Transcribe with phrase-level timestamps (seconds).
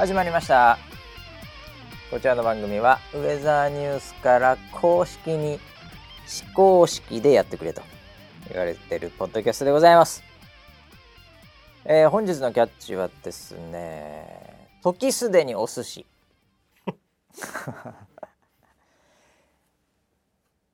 [0.00, 0.78] 始まりました。
[2.10, 5.60] こちらの番組はウェザーニュースから公式に
[6.26, 7.82] 非公式でやってくれと
[8.48, 10.22] 言われてるポッドキャストでございます、
[11.84, 16.06] えー本日のキャッチはですね時すでにお寿司。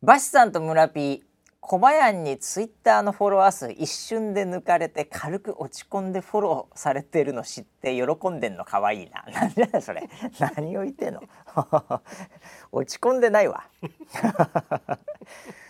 [0.03, 1.26] バシさんと村ピー
[1.69, 9.25] 小林にツイッターのフォロワー数一瞬で抜かれて軽く落ち込んでフォローされてるの知って喜んでんの可愛いな。
[9.33, 10.09] なんじゃないそれ。
[10.57, 11.23] 何を言ってんの？
[12.71, 13.65] 落ち込んでないわ。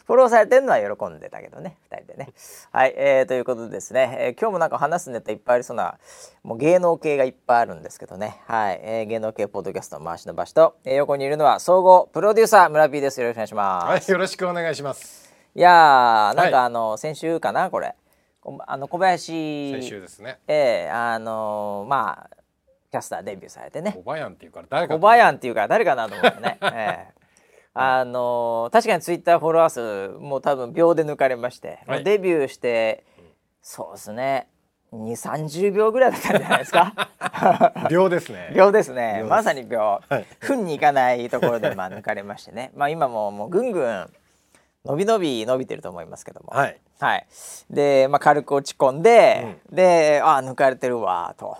[0.05, 2.29] フォローされてるのは喜んでたけどね二人でね。
[2.73, 5.99] はい、えーということでですね、えー今日もなんか話すネタいっぱいありそうな
[6.43, 8.39] もう芸能系がいっぱいあるんですけどね。
[8.47, 13.19] はい、えー芸能系ポッドキャスト回しの場所と、えー横にいるのは総合プロデューサー村 P です。
[13.23, 13.87] よろしくお願いします。
[13.87, 15.26] はい、よろしくお願いします。
[15.57, 17.95] いやーなんかはいあの、先週かなこれ。
[18.43, 20.39] こあの小林先週ですね。
[20.47, 22.37] ええあのーまあ
[22.93, 23.95] キャスターデビューされてね。
[23.99, 27.07] おばやんっていうから誰か小林っていうから誰かなと思ってね、ええ。
[27.73, 32.05] あのー確かにツイッターフォロワー数もう多分秒で抜かれまして、はい。
[32.05, 33.07] デビューして
[33.63, 34.49] そうですね。
[34.93, 36.93] 2 3 0秒ぐらいだったんじゃないですか。
[37.91, 38.53] 秒ですね。
[38.55, 39.25] 秒ですね。
[39.27, 40.27] まさに秒、はい。
[40.41, 42.73] 分にいかないところでまあ抜かれましてね。
[42.75, 44.11] まあ今ももうぐんぐん
[44.87, 46.53] 伸び伸び伸びてると思いますけども。
[46.53, 46.81] はい。
[46.99, 47.27] はい、
[47.71, 51.59] で、まあ、軽く落ち込んで、であ抜かれてるわと、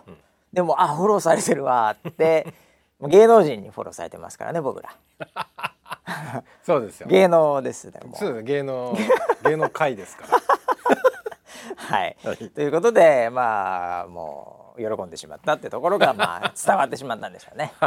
[0.53, 2.55] でもあフォローされてるわって
[3.03, 4.97] 芸能人にフォローされてますからね僕ら。
[6.65, 7.09] そうですよ。
[7.09, 8.97] 芸能ですでもそうです芸能
[9.45, 10.41] 芸能界ですから。
[11.77, 12.37] はい、はい。
[12.51, 17.73] ということでまあもう喜んでしまったってところがまあ 伝わってしまったんでしょうね。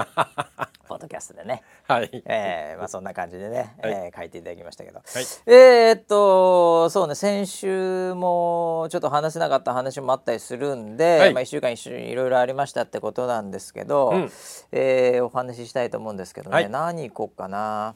[0.87, 1.61] ポッドキャストでね。
[1.87, 2.23] はい。
[2.25, 3.91] えーまあ、そんな感じでね、はい。
[3.93, 5.23] えー書いていただきましたけど、はい。
[5.45, 11.33] えーっとそうね先週もちょっと話せなかった話もあったりするんで、はい。
[11.33, 14.31] まあ、1週間一緒にいろいろありましたってことなんですけど、うん。
[14.71, 16.69] えーお話ししたいと思うんですけどね、はい。
[16.69, 17.95] 何行こうかな。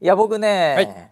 [0.00, 1.10] いや僕ね、はい。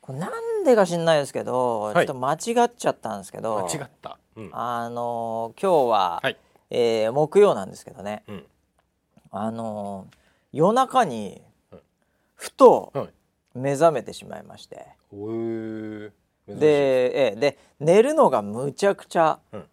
[0.00, 1.94] これなんでか知んないですけど、い。
[1.94, 4.18] ちょっと間違っちゃったんですけど間違った。
[4.36, 4.50] うん。
[4.52, 6.36] あの今日は、はい。
[6.70, 8.46] えー木曜なんですけどねうん。
[9.30, 10.06] あの
[10.52, 11.80] 夜中にうん
[12.34, 13.08] ふとはい。
[13.54, 14.86] 目覚めてしまいまして。
[15.12, 16.10] おー。
[16.48, 19.64] 珍しい、で,、ええで寝るのがむちゃくちゃうん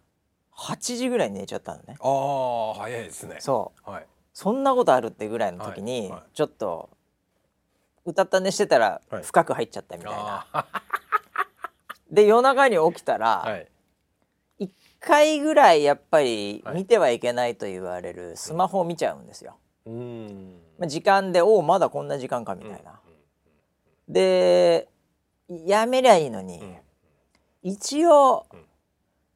[0.54, 3.36] 8時ぐらいに寝ちゃったのね、ああ早いですね。
[3.40, 4.06] そうはい。
[4.34, 6.90] そんなことあるってぐらいの時に、ちょっと
[8.04, 10.66] 歌った寝してたらはい深く入っちゃったみたいな、あ
[12.10, 13.66] で夜中に起きたーら、はい。
[15.02, 16.74] 1回ぐらいやっぱりはい。
[16.76, 19.56] 見てはいけないと言われるスマホを見ちゃうんですよ、
[19.86, 20.60] うーん。
[20.78, 23.00] まあ時間でおおまだこんな時間かみたいな、
[24.08, 24.88] で
[25.48, 26.76] やめりゃいいのに、うん。
[27.62, 28.60] 一応うん。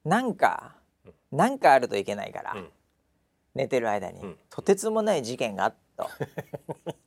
[0.05, 0.75] なんか、
[1.33, 2.69] なんかあるといけないから、うん。
[3.55, 4.37] 寝てる間に、うん。
[4.51, 6.11] とてつもない事件があったと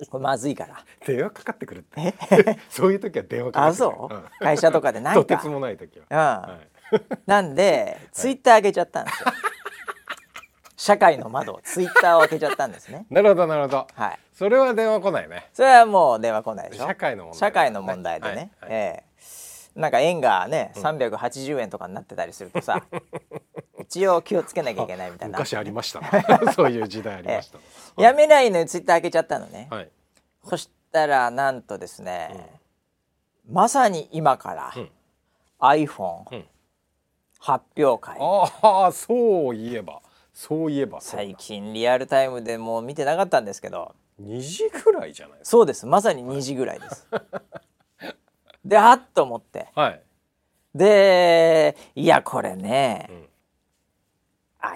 [0.09, 0.83] これまずいから。
[1.05, 2.15] 電話かかってくるって。
[2.69, 3.87] そういう時は電話かかあってくる。
[3.87, 5.19] そう、会社とかでなんか。
[5.21, 6.05] とてつもない時は。
[6.09, 6.17] うん。
[6.17, 6.69] はい。
[7.25, 9.31] なんで、ツイッター開けちゃったんですよ。
[10.77, 13.05] 社会の窓ツイッターを開けちゃったんですね。
[13.09, 13.87] なるほどなるほど。
[13.95, 14.19] はい。
[14.33, 15.49] それは電話来ないね。
[15.53, 16.87] それはもう電話来ないでしょ。
[16.87, 19.03] 社会の問題、社会の問題でね、はいはいえ
[19.75, 19.79] え。
[19.79, 22.83] なんか円がね、380円とかになってたりするとさ
[23.79, 25.37] 一応気をつけなきゃいけないみたいな。
[25.37, 25.99] 昔ありました。
[25.99, 26.09] ね
[26.55, 27.59] そういう時代ありました、
[28.01, 29.89] やめないのにツイッター開けちゃったのね、はい。
[30.43, 32.59] そしたらなんとですね、
[33.49, 34.91] まさに今から、うん。
[35.59, 36.45] iPhone、うん
[37.47, 38.17] 発表会。
[38.19, 40.01] ああそういえば。
[40.33, 43.95] そういえば最近リアルタイムでもう見てなかったんですけど。
[44.21, 45.85] 2時ぐらいじゃないですそうです。
[45.85, 47.07] まさに2時ぐらいです。
[48.65, 49.69] であっと思って。
[49.73, 50.01] かはい、
[50.75, 53.29] でいやこれねう、ん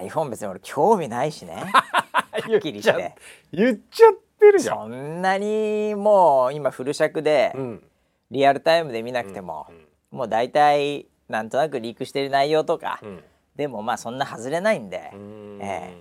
[0.07, 1.55] iPhone 別に俺興味ないしね。
[1.67, 2.23] は
[2.57, 3.15] っきりして。
[3.51, 4.77] 言っちゃってるじゃん。
[4.77, 7.87] そんなにもう今フル尺でうん。
[8.29, 9.67] リアルタイムで見なくても、
[10.09, 13.23] もう大体なんとなくリークしてる内容とか、うん。
[13.55, 15.59] でもまあそんな外れないんで、うん。
[15.61, 15.97] え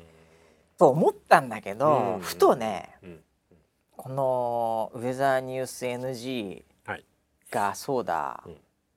[0.79, 2.21] と思ったんだけど、うん。
[2.21, 3.21] ふとねうん。
[3.97, 7.05] このウェザーニュース NG はい。
[7.51, 8.57] がそうだ、うん。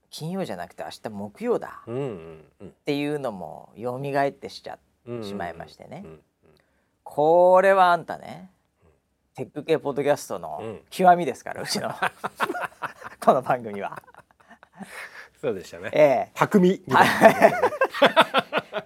[0.10, 1.82] 金曜じゃなくて明日木曜だ。
[1.88, 6.20] っていうのも蘇ってしちゃうんしまいましてね、うん
[7.06, 8.50] これはあんたね
[9.36, 10.82] テック系ポッドキャストのうん。
[10.90, 11.92] 極みですから、うちの。
[13.20, 14.02] この番組は。
[15.44, 15.90] そうでしたね。
[15.92, 16.32] ええ。
[16.36, 18.86] 匠みたいな、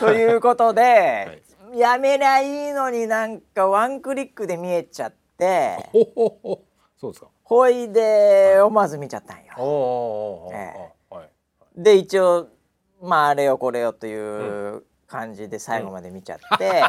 [0.00, 1.42] ということで、
[1.74, 1.78] い。
[1.78, 5.76] やめりゃいいのになんかワンクリックで見えちゃって。
[5.92, 6.64] ほほほ。
[6.96, 7.28] そうですか。
[7.44, 9.44] ほいで思わず見ちゃったんよ。
[9.48, 11.30] えおーはい
[11.76, 12.48] で一応
[13.02, 16.82] まああれよこれよという感じで最後まで見ちゃって、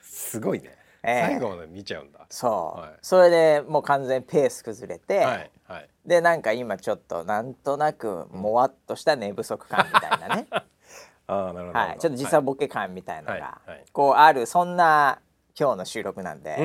[0.00, 5.88] すごいね、ええ最後まで見ちゃうんだそう、はいそれでもう完全にペース崩れて、はいはい。
[6.06, 10.46] でなんか今ちょっとなんとなくもわっとした寝不足感みたいなね、
[11.26, 13.70] ああなるほどはい、ちょっと時差ボケ感みたいなのが、はい。
[13.70, 13.84] はい。
[13.92, 15.20] こうあるそんな
[15.58, 16.56] 今日の収録なんで、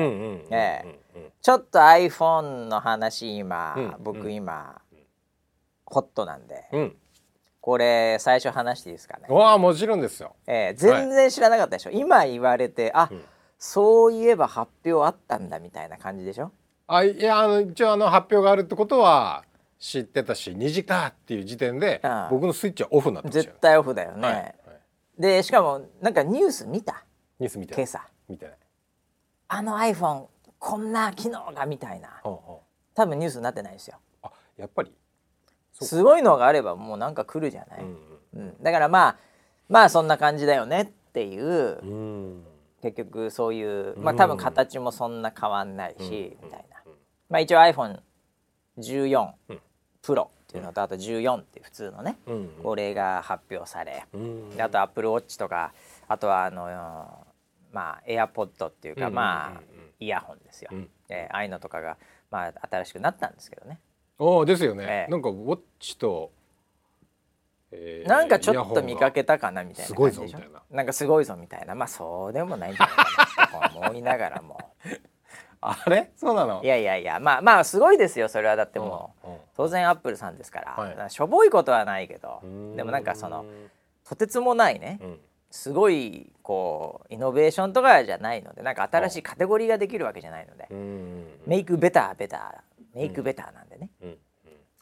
[1.42, 4.80] ちょっと iPhone の話今、うん僕うん今、
[5.84, 6.96] ホットなんで、うん。
[7.60, 10.34] これ最初話していいですかね、わあもちろんですよ。
[10.46, 13.24] えー全然知らなかったでしょ、今言われてあ、うん。
[13.58, 16.52] そういえば発表あったんだみたいな感じでしょ？
[16.86, 19.44] あいやあの一応あの発表があるってことは
[19.78, 22.28] 知ってたし2時かっていう時点でああ。
[22.30, 23.44] 僕のスイッチはオフになってましたよ。
[23.44, 24.54] 絶対オフだよね、はいはい。
[25.18, 27.04] でしかもなんかニュース見た？
[27.38, 27.84] ニュース見てない。
[27.84, 28.06] 今朝。
[28.28, 28.54] 見てない。
[29.48, 30.26] あの iPhone
[30.58, 32.08] こんな機能がみたいな。
[32.22, 32.62] ほうほ
[32.94, 33.98] 多分ニュースになってないですよ。
[34.22, 34.92] うあやっぱり？
[35.72, 35.88] そう。
[35.88, 37.96] すごいのがあればもうなんか来るじゃない、うん
[38.34, 38.62] うん。
[38.62, 39.16] だからまあ
[39.68, 41.88] まあそんな感じだよねっていう、うん。
[41.88, 42.44] うん
[42.82, 46.46] 結局そういうまあうん多分形もそんな変わんないし、うん。
[46.46, 46.64] みたい
[47.28, 49.60] まあ一応 iPhone14 うん。
[50.02, 54.50] プロっていうのとあと14っていう普通のね、うんこれが発表され、うん。
[54.56, 55.72] であと Apple Watch とか
[56.08, 57.26] あとはあの
[57.72, 59.60] まあ AirPod っていうか、うんまあ
[60.00, 60.88] イヤホンですよ、うん。
[61.08, 61.96] えーああいうのとかが
[62.30, 63.78] まあ新しくなったんですけどね、
[64.18, 65.10] おーですよね、ええ。
[65.10, 66.30] なんかウォッチと、
[67.72, 70.62] えーなんかちょっと見かイけたかなみたいなすごいぞみたいな。
[70.70, 71.74] なんかすごいぞみたいな。
[71.74, 73.04] まあそうでもないんじゃないか
[73.38, 74.58] なってこう思いながらも
[75.66, 76.10] あれ？
[76.16, 76.62] そうなの？
[76.62, 79.40] いやいやいやまあまあすごいですよそれはだってもう、うんうん。
[79.56, 81.10] 当然アップルさんですから,、はい。
[81.10, 82.40] しょぼいことはないけど。
[82.42, 82.76] うん。
[82.76, 83.44] でもなんかその
[84.06, 85.20] とてつもないねうん。
[85.50, 93.90] すごいこうイノベーションとかじゃないのでなんか新しいカテゴリーができるわけじゃないので、うんメイクベターベターメイクベターなんでね、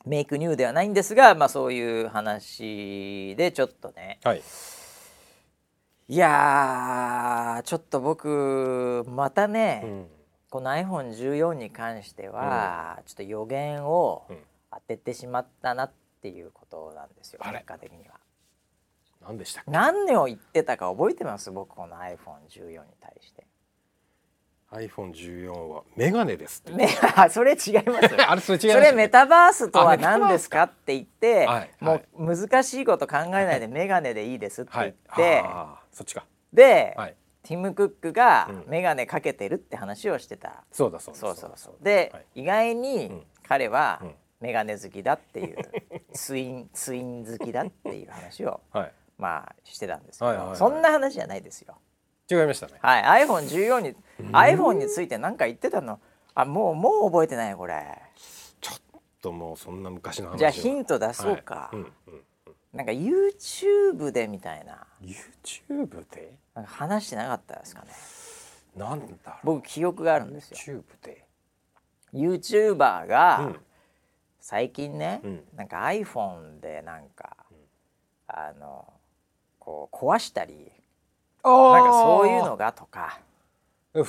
[0.07, 4.19] メイクニューではないんですがまあそういう話でちょっとね。
[4.25, 4.43] はい。
[6.09, 10.07] いやーちょっと僕またね、うん
[10.53, 14.37] この iPhone14 に関しては、ちょっと予言をうん。
[14.75, 17.59] 当ててしまったなっていうことなんですよあれ？
[17.59, 18.15] 結果的には。
[19.23, 19.71] 何でしたっけ？
[19.71, 21.51] 何を言ってたか覚えてます？
[21.51, 23.47] 僕この iPhone14 に対して。
[24.71, 26.73] iPhone14 はメガネですって。
[26.73, 36.25] めあそれ違います あれそれ違いましたそれメタバースとは何ですかって言って、はいもはう難しいこと考えないでメガネでいいですって言って、あーそっちか。
[36.53, 38.65] で、はいティム・クックがうん。
[38.69, 42.27] メガネかけてるって話をしてた、そうだそうだそうそうそうだで、はい。
[42.43, 43.27] 意外うにん。
[43.49, 44.15] 彼はうん。
[44.41, 45.57] メガネ好きだっていう
[46.13, 48.93] ツインツイン好きだっていう話を はい。
[49.19, 50.57] まあしてたんですけど、はいはいはい。
[50.57, 51.77] そんな話じゃないですよ。
[52.31, 52.75] 違いましたね。
[52.81, 53.95] はい、iPhone14 に
[54.33, 56.01] iPhone について何か言ってたの？
[56.35, 57.85] あもうもう覚えてないこれ。
[58.61, 60.39] ちょっともうそんな昔の話を。
[60.39, 61.77] じゃあヒント出そうか、はい。
[61.77, 62.25] うんうん
[62.73, 64.87] なんか YouTube でみたいな。
[65.03, 66.33] YouTube で？
[66.55, 67.89] なんか話してなかったですかね。
[68.75, 69.47] なんだろう。
[69.47, 70.83] 僕記憶があるんですよ。
[71.03, 71.27] YouTube で
[72.15, 73.57] ？YouTuber がうん。
[74.41, 75.45] 最近ね、うん。
[75.55, 77.37] なんか iPhone でなんか、
[78.27, 78.91] あの
[79.59, 80.73] こう壊したり
[81.45, 83.21] なんかそういうのがとか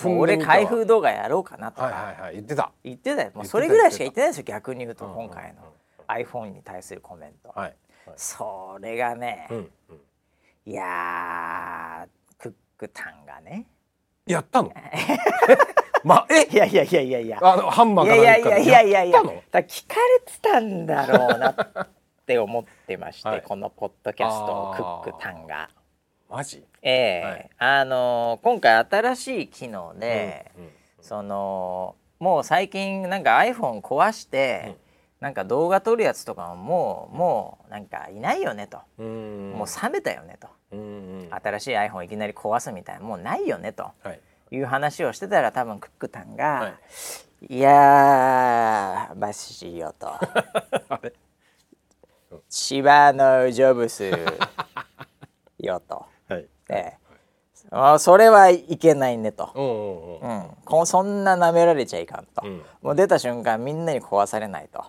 [0.05, 2.33] 俺開封動画やろうかなとか、はいはいはい。
[2.35, 2.71] 言ってた。
[2.83, 3.31] 言ってたよ。
[3.33, 4.43] もうそれぐらいしか言ってないですよ。
[4.45, 6.15] 逆に言うとうん今回のうん。
[6.15, 7.75] iPhone に対するコメント、はいはい
[8.15, 9.57] それがね、うん
[9.89, 10.01] うん。
[10.65, 12.07] いやー
[12.41, 13.65] クックタンがね。
[14.25, 14.71] やったの？
[16.03, 16.47] まえ？
[16.51, 17.39] いやいやいやいやいや。
[17.41, 18.09] あのハンマーい
[18.43, 19.43] かやいやいなんかでやったの？
[19.51, 21.87] だ聞かれてたんだろうなっ
[22.25, 23.41] て思ってまして、 はい。
[23.41, 25.69] このポッドキャストをクックタンが。
[26.29, 26.65] マジ？
[26.81, 27.25] ええ。
[27.25, 27.49] はい。
[27.57, 30.71] あの今回新しい機能で、うんうん。
[31.01, 34.82] そのもう最近なんか iPhone 壊して、うん
[35.23, 39.53] なんか動画撮るやつとかももうもうなんかいないよねと、うん。
[39.53, 43.83] もう冷めたよねと、新しい iPhone いきなり壊すみたいなもうないよねと。
[44.03, 44.19] はい。
[44.51, 46.73] いう話をしてたら多分クックタンが、は
[47.49, 47.55] い。
[47.55, 50.11] い、やーマシよと。
[52.49, 54.11] 千葉のジョブス
[55.57, 56.47] よと、 はい。
[56.67, 56.97] ええ。
[57.71, 62.61] あそれはいけないねと、うんそんな舐められちゃいかんと、うん。
[62.81, 64.83] もう出た瞬間みんなに壊されないと、ん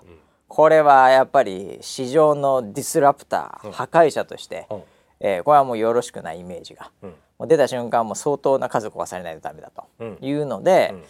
[0.54, 4.82] これはやっぱり市場のディスラプター、うん破壊者として、うん。
[5.18, 7.11] えーこれはもうよろしくないイメージが、うん。
[7.11, 10.18] もう出た瞬間もう相当な数壊されないとダメだとうん。
[10.20, 11.04] いうので、うん。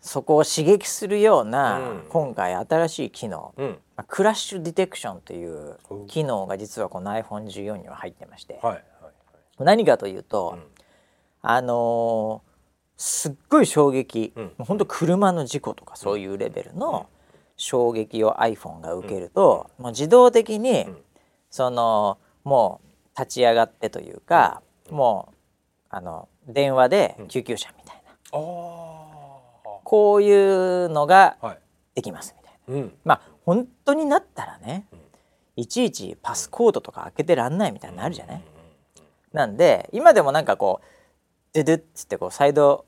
[0.00, 2.06] そこを刺激するような、うん。
[2.08, 3.52] 今回新しい機能、
[4.06, 5.94] クラッシュディテクションというう。
[6.04, 8.60] ん機能が実はこの iPhone14 には入ってまして、
[9.58, 10.62] 何かというと、うん。
[11.42, 12.54] あのー
[12.96, 14.44] すっごい衝撃、うん。
[14.44, 17.08] もうほんと車の事故とかそういうレベルの
[17.56, 20.96] 衝撃を iPhone が受けると、もう自動的に、ん。
[21.50, 22.80] そのも
[23.14, 25.34] う立ち上がってというか、もう
[25.88, 28.34] あの電話で救急車みたいな、あ
[29.84, 31.36] こういうのが
[31.94, 32.74] できますみたいな。
[32.74, 32.94] うん。
[33.04, 34.86] まあ本当になったらね
[35.54, 38.42] いちいちパスコードとか開けてらんないみたいになるじゃない？
[39.32, 40.84] なんで今でもなんかこう
[41.54, 42.84] ドゥドゥッつってこうサイド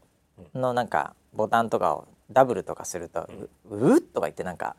[0.54, 3.28] のなんかボタンとかをダブルとかすると
[3.70, 4.76] ううっとか言ってなんか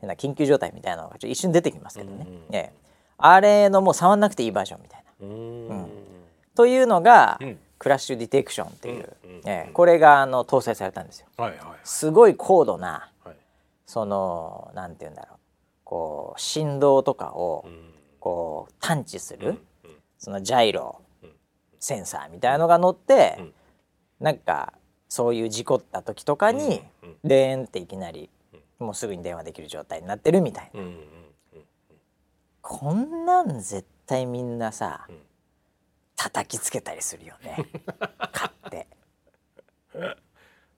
[0.00, 2.72] 変な緊急状態みたいなのが一瞬出てきますけどね、ええ。
[3.18, 5.26] あれのもう触んなくていいバージョンみたいな。
[5.26, 5.88] うん。
[6.54, 7.58] というのが、うん。
[7.78, 9.70] クラッシュディテクションっていう、うんうんええ。
[9.72, 11.26] これがあの搭載されたんですよ。
[11.36, 13.36] はいはいすごい高度なはい。
[13.84, 15.38] そのなんて言うんだろう。
[15.84, 17.92] こう振動とかをうん。
[18.18, 19.58] こう探知する、うん
[20.18, 21.30] そのジャイロうん。
[21.78, 23.54] センサーみたいなのが乗って、うん。
[24.20, 24.72] なんか
[25.08, 27.16] そういう事故った時とかに、うんうん。
[27.24, 28.28] レーンっていきなり、
[28.78, 30.98] もうすぐに電話できる状態になってるみたいな、うんうん
[32.68, 35.12] こんなん絶対みんなさ、ん。
[36.16, 37.56] 叩きつけたりするよね。
[38.32, 38.88] 買って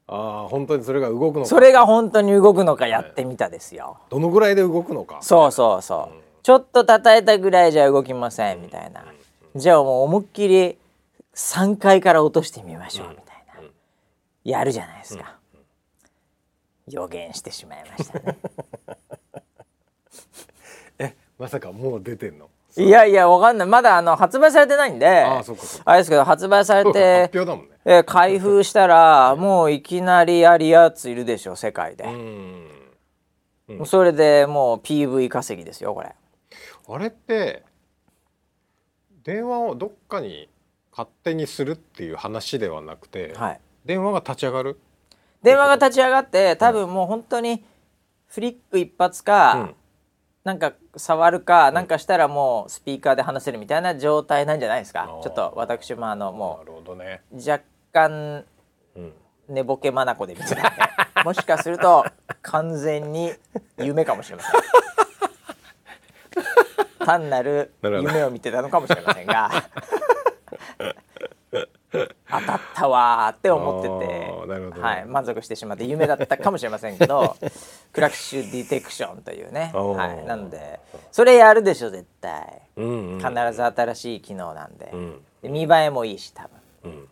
[0.06, 1.46] ああ本当にそれが動くのか。
[1.46, 5.18] それが本当に動くのかやってみたですよ、どのぐらいで動くのか。
[5.22, 9.04] そうそうそう、うんちょっと叩いたぐらいじゃ動きませんみたいな、
[9.54, 10.78] じゃあもう思いっきり
[11.34, 13.27] 3階から落としてみましょうみたいな、うん
[14.48, 15.36] やるじゃないですか、
[16.88, 18.38] 予言してしまいましたね。
[20.98, 22.48] えまさかもう出てんの？
[22.76, 23.68] いやいやわかんない。
[23.68, 25.42] まだあの発売されてないんであ
[25.92, 27.76] れですけど発売されて発表だもんね。
[27.84, 32.68] えー開封したらもういきなりやりやついるでしょ世界で、うん。
[33.68, 33.86] うん。
[33.86, 36.14] それでもう PV 稼ぎですよこれ。
[36.88, 37.64] あれって
[39.24, 40.48] 電話をどっかに
[40.90, 44.80] 勝手にするっていう話ではなくて、はい電話が立ち上がる？
[45.42, 47.64] 電話が立ち上がって多分もう本当に
[48.26, 49.74] フリック一発か、うん。
[50.44, 55.06] なんか触るかなんかしたらもうスピーカーで話せるみたいな状態なんじゃないですか。
[55.22, 58.44] ちょっと私もあのなもるほどね、う若干
[58.96, 59.12] うん、
[59.48, 60.60] 寝ぼけ眼で見てたんで
[61.24, 62.06] もしかすると
[62.42, 63.32] 完全に
[63.76, 64.60] 夢かもしれません。
[67.04, 69.50] 単なる夢を見てたのかもしれませんが
[72.28, 74.80] 当たったわーって思ってて。
[74.80, 77.36] はい、満足してしまって夢だったかもしれませんけど
[77.92, 80.80] クラッシュディテクションというね、はい、なので
[81.10, 82.62] それやるでしょ絶対。
[82.76, 83.18] うんうん。
[83.18, 85.24] 必ず新しい機能なんで,、うん。
[85.42, 86.50] で見栄えもいいし多分。
[86.84, 87.08] うん。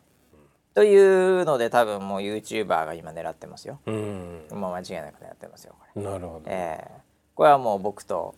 [0.74, 3.80] というので多分もう YouTuber が今狙ってますよ。
[3.86, 4.46] うん。
[4.50, 6.90] もう間違いなく狙ってますよこれ、なるほど、ええ。
[7.34, 8.34] これはもう僕と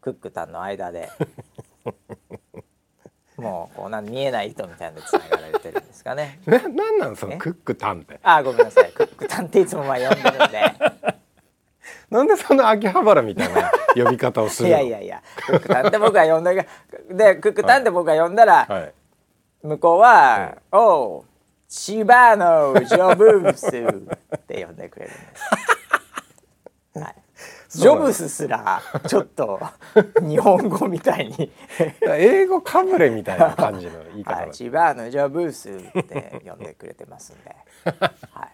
[0.00, 1.10] クックタンの間で
[3.42, 6.40] もうこうなん見えない糸みたいなのでつながられてるんですかね。
[6.46, 7.36] ななんなんそのえ？
[7.36, 8.92] クックタンってあーごめんなさい。
[8.92, 10.72] クックタンっていつもまあ呼んでるんで。
[12.10, 15.22] なんでそんな秋葉原みたいな呼び方をする いのやいやいや。
[15.46, 16.66] クックタンって僕が呼んだが
[17.10, 18.92] でクックタンって僕が呼んだら、はい。
[19.62, 21.24] 向こうは「おう
[21.68, 23.66] 千葉のジョブス」
[24.36, 26.98] って呼んでくれるんです。
[26.98, 27.14] はい
[27.74, 29.60] ジョブスすらちょっと
[30.20, 31.50] 日本語みたいに。
[32.06, 37.56] 英語かぶれみたいな感じの言い方千葉のジョブスって呼んでくれてますんで、
[38.30, 38.48] は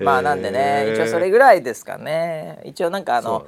[0.00, 2.60] い、まあなんでね一応それぐらいですかね。
[2.64, 3.46] 一応なんかあの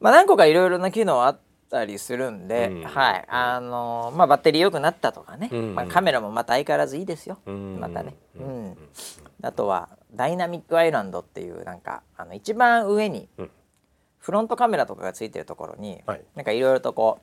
[0.00, 1.38] まあ何個かいろいろな機能あっ
[1.70, 2.82] たりするんで、うん。
[2.84, 3.24] はい。
[3.28, 5.74] あのまあバッテリー良くなったとかね、うん。
[5.74, 7.78] まあ、カメラもまた相変わらずいいですよ、うん。
[7.80, 8.64] またね、ううん。
[8.72, 8.76] ん。
[9.42, 13.50] あとはダイナミックアイランドっていうなんかあの一番上にうん。
[14.18, 16.22] フロントカメラとかがついてるところに、はい。
[16.36, 17.18] なんかいろいろとこ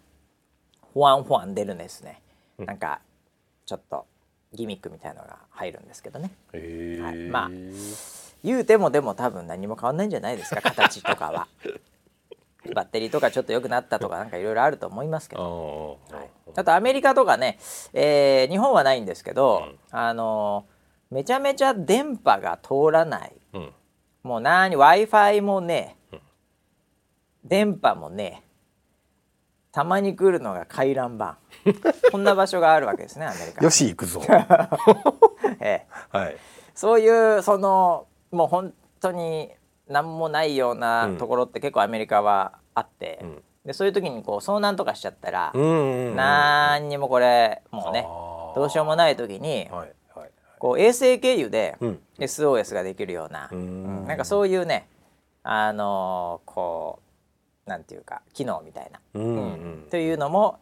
[0.83, 2.21] うフワンフワン出るんですね、
[2.57, 2.65] うん。
[2.65, 2.99] なんか
[3.65, 4.05] ちょっと
[4.53, 6.31] ギミックみたいのが入るんですけどね。
[6.51, 6.59] は
[7.11, 7.15] い。
[7.29, 7.49] まあ
[8.43, 11.47] 言うてもでも多分何も変わんないんじゃないですか形とかは。
[12.75, 17.57] バッテリーとかちょっと良くなったとかなんかいろいろあると思いますけあど、ーはい、あとアメリカとかね、
[17.93, 20.65] えー日本はないんですけど、あの
[21.11, 23.35] めちゃめちゃ電波が通らない。
[23.53, 23.73] うん。
[24.23, 25.97] もうなに w i f i もね、
[27.43, 28.43] 電波もね
[29.71, 31.37] たまに来るのが回覧板。
[32.11, 33.63] こんな場所があるわけですねアメリカ。
[33.63, 34.21] よし行くぞ。
[35.59, 35.87] ええ。
[36.09, 36.37] はい。
[36.73, 39.51] そういうそのもう本当に
[39.87, 43.43] 何もないようなところって結構アメリカはあって、ん。
[43.65, 48.07] でそういう時にこう遭難とかしちゃったら、うんうんうん何にもこれもうね
[48.55, 49.93] どうしようもない時にはいはい
[50.59, 51.99] こう衛星経由でうん。
[52.19, 54.03] SOS ができるような、ううん。
[54.03, 54.87] んなんかそういうね
[55.41, 56.99] あのーこ
[57.65, 59.39] うなんていうか機能みたいな、うんう
[59.85, 60.59] んというのも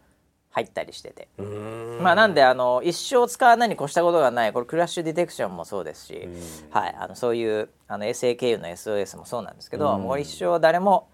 [0.51, 1.99] 入ったりしてて、うん。
[2.01, 6.35] まあなんであの一生使わないに越したことがないこれクラッシュディテクションもそうですし、ん。
[6.71, 10.03] はい、あのそういうあの衛星経由の SOS もそうなんですけど、うん。
[10.03, 11.07] もう一生誰も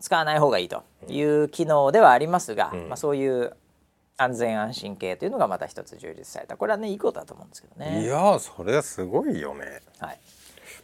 [0.00, 2.88] 使わない方がいいという機能ではありますが、ん。
[2.88, 3.52] まあ、そういう
[4.16, 6.56] 安全安心系というのがまた一つ充実された。
[6.56, 8.04] これはねいいことだと思うんですけどね。
[8.04, 9.80] いやーそれはすごいよね。
[9.98, 10.18] はい。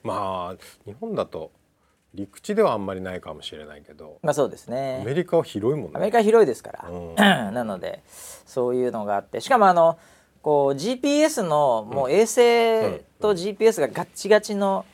[0.03, 1.51] まあ日本だと
[2.15, 5.97] 陸地ではあんまりないかもしれないけどまあ、そうですアねメリカは広いもんね。
[5.97, 7.15] アメリカは広いですから、うん。
[7.15, 8.03] なので
[8.45, 9.41] そういうのがあって。
[9.41, 9.99] しかもあの
[10.43, 14.85] こう GPS のもう衛星と GPS がガッチガチの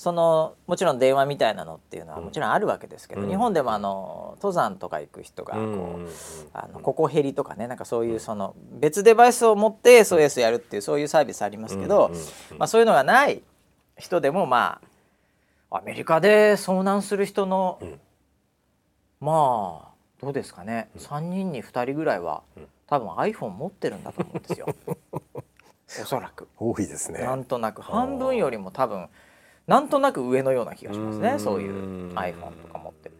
[0.00, 3.28] そのもちろん電話みたいなのっていうのはもちろんあるわけですけど、うん。
[3.28, 6.08] 日本でもあの登山とか行く人がこう、
[6.54, 12.12] あのココヘリとかねなんかそういうその別デバイスを持って SOS やるっていうそういうサービスありますけど、
[12.56, 13.42] まあ、そういうのがない
[13.98, 14.80] 人でもま
[15.68, 18.00] あアメリカで遭難する人の、うん。
[19.20, 19.88] まあ
[20.22, 22.62] どうですかね、3人に2人ぐらいはん。
[22.86, 24.66] 多分 iPhone 持ってるんだと思うんですよ。
[26.00, 26.48] おそらく。
[26.56, 27.20] 多いですね。
[27.20, 27.82] なんとなく。
[27.82, 29.10] 半分よりも多分
[29.70, 31.22] なんとなく上のような気がしますうん。
[31.22, 33.14] ねそういう iPhone とか持ってる。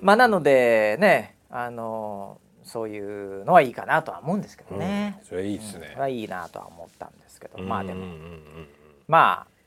[0.00, 5.20] まあなのでねあのそういうのはいいかなとは思うんですけどね。
[5.20, 5.24] うん。
[5.24, 5.86] それいいですね。
[5.86, 5.92] うん。
[5.92, 7.62] それはいいなとは思ったんですけど。
[7.62, 8.00] まあでも。
[8.00, 8.68] うんうんうん
[9.06, 9.58] まあ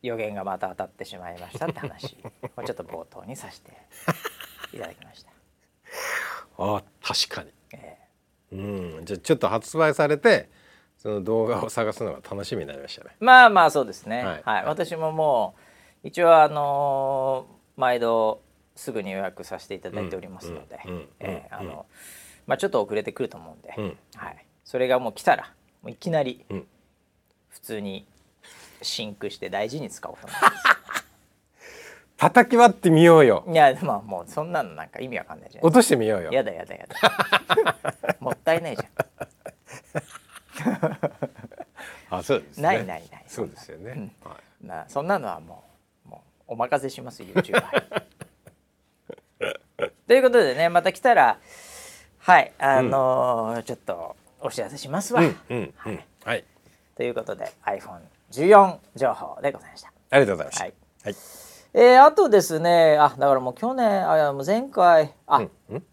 [0.00, 2.16] 予言がまた当たってしまいましたって話。
[2.56, 3.72] をちょっと冒頭にさせて
[4.72, 5.32] いただきました。
[6.58, 7.50] うんあ確かに。
[7.72, 7.98] え。
[8.52, 8.56] う
[9.00, 9.04] ん。
[9.04, 10.48] じゃあちょっと発売されて
[10.98, 13.10] その動画を探すのが楽しみになりましたね。
[13.12, 14.24] えまあまあそうですね。
[14.24, 14.42] はい。
[14.44, 15.54] はい、私もも
[16.04, 18.40] う一応あのー毎度
[18.74, 20.80] すぐに予約させていただいておりますので、
[21.20, 21.86] ええあの
[22.48, 23.96] まあちょっと遅れてくると思うんで、うん。
[24.16, 25.52] はい、それがもう来たら
[25.82, 26.66] もういきなりうん。
[27.50, 28.04] 普通に
[28.82, 30.38] シンクして大事に使おうと思い
[32.16, 33.44] 叩き割ってみようよ。
[33.46, 33.54] ます。
[33.54, 35.68] いやまあもうそんなのなんか意味わかんないじゃない。
[35.68, 36.32] 落としてみようよ。
[36.32, 38.16] やだやだやだ。
[38.18, 38.82] もったいないじ
[42.10, 42.62] あそうですね。
[42.62, 43.24] ないないない。
[43.26, 44.36] そうですよね、はい。
[44.62, 45.64] ゃんなそんなのはも
[46.06, 47.62] うもうお任せします YouTuber
[50.06, 51.38] ということでねまた来たら
[52.18, 56.00] はいあのーちょっとお知らせしますわ、うんうんうん。
[56.24, 56.44] はい。
[56.96, 59.92] ということで iPhone14 情報でございました。
[60.10, 60.64] ありがとうございました。
[60.64, 60.74] はい。
[61.04, 61.14] はい。
[61.74, 65.86] えー、あとですねあだからもう去年あもう前回あ、うんうん。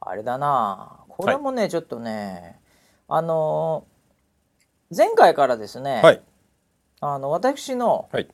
[0.00, 2.58] あれだなこれもね、ちょっとね
[3.08, 3.89] あのー
[4.94, 6.22] 前回からですね、はい。
[7.00, 8.28] あの私のはい。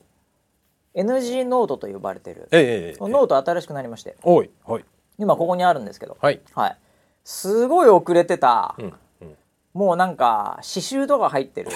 [0.95, 4.17] NG ノートと呼ばれてるノート新しくなりまして。
[4.23, 4.49] はい。
[5.19, 6.17] 今ここにあるんですけど。
[6.19, 6.41] はい。
[6.55, 6.77] はい。
[7.23, 9.37] すごい遅れてた、うんうん。
[9.73, 11.69] もうなんか刺繍とか入ってる。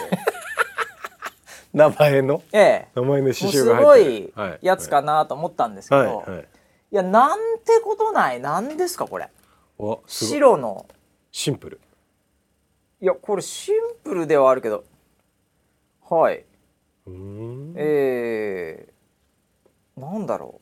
[1.72, 2.42] 名前の？
[2.52, 2.88] ええ。
[2.96, 4.34] 名前の刺繍がごい入ってる。
[4.36, 6.42] はいやつかなと思ったんですけど、はいはい。
[6.42, 8.40] いやなんてことない。
[8.40, 9.30] なんですかこれ。
[10.08, 10.88] 白の。
[11.32, 11.80] シンプル
[13.02, 14.84] いやこれシンプルではあるけど。
[16.08, 16.46] はい。
[17.76, 20.62] えー、なんだろ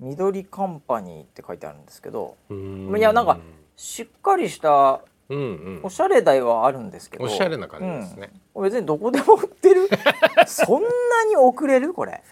[0.00, 0.04] う。
[0.04, 2.36] 緑カンパニーって書いてあるんですけど。
[2.48, 3.40] いやなんか
[3.74, 5.80] しっかりしたうんうん。
[5.82, 7.24] おしゃれ台はあるんですけど。
[7.24, 9.88] おしゃれな感じですね、うん、別にどこでも売ってる。
[10.46, 10.88] そんな
[11.28, 11.94] に遅れる？
[11.94, 12.22] これ。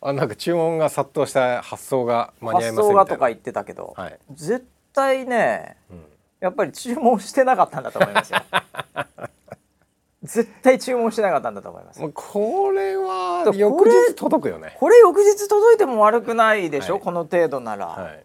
[0.00, 2.82] あなんか注文が殺到した発送が間に合い発ませんみたいな。
[2.82, 8.40] 送がとか言ってたけど、はい、絶対ねうんやっぱり注文してなかったんだと思いますよ。
[10.22, 12.00] 絶対注文してなかったんだと思います。
[12.00, 14.76] もうこれは翌日届くよね。
[14.78, 17.02] これ翌日届いても悪くないでしょ、はい。
[17.02, 18.24] この程度なら、はい。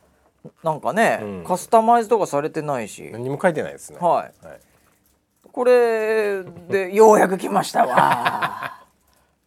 [0.63, 1.43] なんかね、うん。
[1.45, 3.99] カスタマイズとかされてないし、何も書いてないですね。
[3.99, 4.45] はい。
[4.45, 4.59] はい。
[5.51, 8.79] これでようやく来ましたわ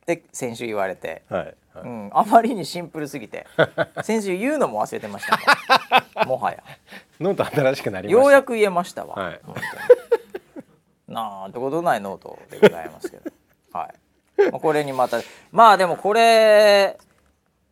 [0.07, 1.85] で先週言われて、はいはい。
[1.85, 3.47] うん、あまりにシンプルすぎて。
[4.03, 5.27] 先週言うのも忘れてまし
[6.14, 6.62] た もはや。
[7.21, 8.23] ノート新しくなりました。
[8.23, 9.40] ようやく言えましたわ、はい。
[11.09, 13.31] なんてことないノートでございますけど。
[13.73, 13.90] は
[14.38, 14.51] い。
[14.51, 16.97] まあこれにまたまあでもこれ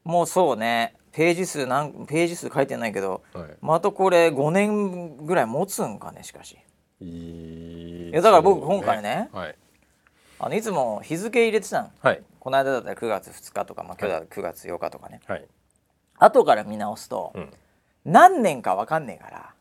[0.05, 0.95] もうそうね。
[1.13, 3.47] ページ数なんページ数書いてないけどはい。
[3.61, 6.59] またこれ5年ぐらい持つんかねしかし。
[7.01, 9.57] いやだから僕今回ねはい
[10.43, 11.91] あのいつも日付入れてたの。
[12.03, 12.23] はい。
[12.41, 15.47] この間だったら9月2日とか、まあ、今日だったら9月8日とかね、はい。
[16.19, 17.51] 後から見直すと、うん。
[18.05, 19.55] 何年か分かんねえから、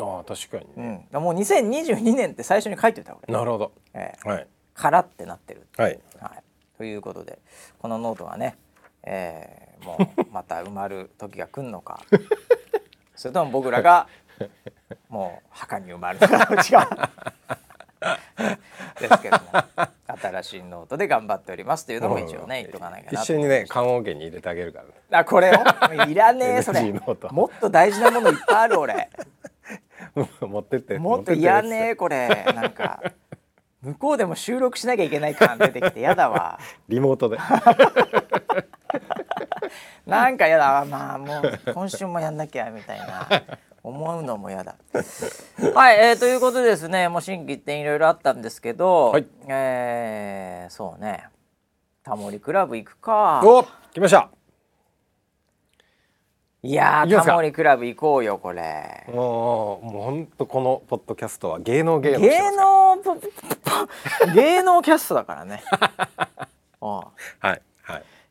[0.00, 3.72] ああ確かにうね、ん、もう2022年って最初に書いておいた俺、なるほど。
[3.94, 4.28] ええ。
[4.28, 4.46] はい。
[4.74, 5.98] からってなってる、はい。
[6.20, 6.42] はい、
[6.76, 7.40] ということで
[7.80, 8.56] このノートはね、
[9.02, 12.00] えーもう また埋まる時が来るのか。
[13.14, 14.08] それとも僕らが
[15.08, 16.46] もう墓に埋まるのか。
[16.46, 17.10] どっちか
[19.00, 19.42] ですけども
[20.20, 24.90] 新しいノートで頑張っておりますというのも一応ね言っとかなきゃなと一緒にね棺桶に入れてあげるからね。
[25.10, 26.04] あこれを？
[26.08, 26.92] いらねえ それ。
[26.92, 29.10] もっと大事なものいっぱいある俺。
[30.40, 32.28] 持ってってもっといらねえこれ。
[32.54, 33.02] なんか
[33.82, 36.58] 向こうでも収録しなきゃいけない感出てきてやだわ。
[36.88, 37.38] リモートで。
[40.06, 40.84] なんかやだわ。
[40.84, 43.28] まあもう今週もやんなきゃみたいな
[43.88, 44.76] 思思うのも嫌だ。
[45.74, 49.26] はい、えー、ということでですねもう心機一転いろいろあったんですけど、はい。
[49.48, 51.28] えーそうね。
[52.02, 53.40] タモリクラブ行くか。
[53.44, 54.28] お来ました。
[56.62, 59.04] いやタモリクラブ行こうよこれ。
[59.08, 62.96] もうもう本当このポッドキャストは芸能芸能芸能
[64.34, 65.62] 芸能キャストだからね。
[66.80, 67.08] は
[67.44, 67.62] いはい。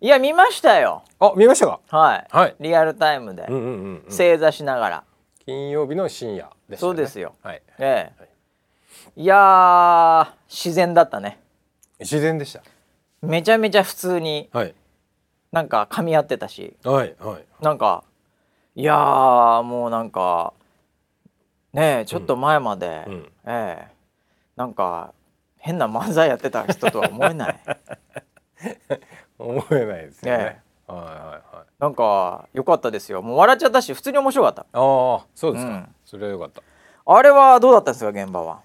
[0.01, 1.03] いや見ましたよ。
[1.19, 1.79] あ見ましたか？
[1.89, 2.55] はい、はい。
[2.59, 5.03] リアルタイムで、うんうんうん、うん、正座しながら
[5.47, 7.33] 金曜日の深夜でした、ね、そうですよ。
[7.41, 7.61] はい。
[7.79, 8.29] ええ。
[9.15, 9.25] い。
[9.25, 11.39] やー自然だったね。
[12.01, 12.61] 自然でした。
[13.21, 14.75] めちゃめちゃ普通にはい。
[15.53, 16.75] なんか噛み合ってたし。
[16.83, 17.45] はいはい。
[17.63, 18.03] なんか
[18.75, 20.51] いやーもうなんか
[21.71, 23.91] ねえちょっと前まで、うんええ
[24.57, 25.13] なんか
[25.59, 27.59] 変な漫才やってた人とは思えない。
[29.39, 31.65] 思えないですよね、ねはいはいはい。
[31.79, 33.21] なんか良かったですよ。
[33.21, 34.61] もう笑っちゃったし普通に面白かった。
[34.61, 35.95] ああそうですか、うん。
[36.05, 36.61] それはよかった。
[37.05, 38.61] あれはどうだったんですか現場は？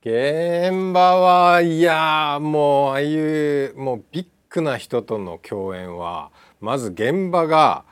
[0.00, 7.84] 現場はいやーもうああいうもうビッグな人との共演はまず現場が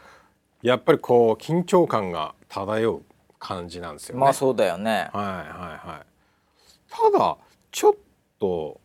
[0.62, 3.02] やっぱりこう緊張感が漂う
[3.40, 4.20] 感じなんですよね。
[4.20, 5.10] まあそうだよね。
[5.12, 6.06] はいはいはい。
[7.12, 7.36] ただ
[7.72, 7.94] ちょっ
[8.38, 8.80] と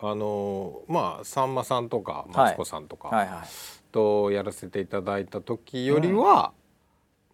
[0.00, 3.38] あのまあさんまさんとかマツコさんとかはいはい
[3.92, 6.52] とやらせていただいた時よりは、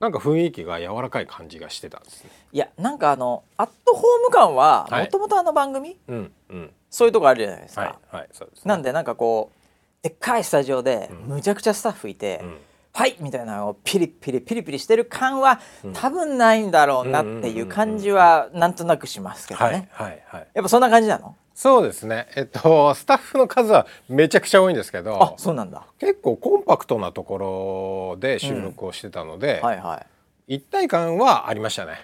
[0.01, 2.31] なんか雰囲気が柔らかい感じがしてたんですね。
[2.53, 5.05] いやなんかあのアットホーム感ははい。
[5.05, 6.71] もともとあの番組、うんうん。
[6.91, 8.69] そういうとこあるじゃないですか、はいはいそうです、ね。
[8.69, 9.59] なんでなんかこう
[10.03, 11.35] でっかいスタジオでうん。
[11.35, 12.49] むちゃくちゃスタッフいて、うん。
[12.51, 12.57] は
[13.07, 15.61] いみたいなのをピリピリピリピリしてる感は
[15.93, 20.49] 多分ないんだろうなっていう感じはなんとなくしますけどはいねはいはい。
[20.55, 21.37] やっぱそんな感じなの？
[21.55, 22.29] そうですね。
[22.37, 25.87] えっとスタッフの数はめちゃくちゃ多いんですけあど、そうなんだ。
[25.99, 30.05] 結構コンパクトなところで収録をしてたので、はいは
[30.49, 30.55] い。
[30.57, 31.97] 一体感はありましたね。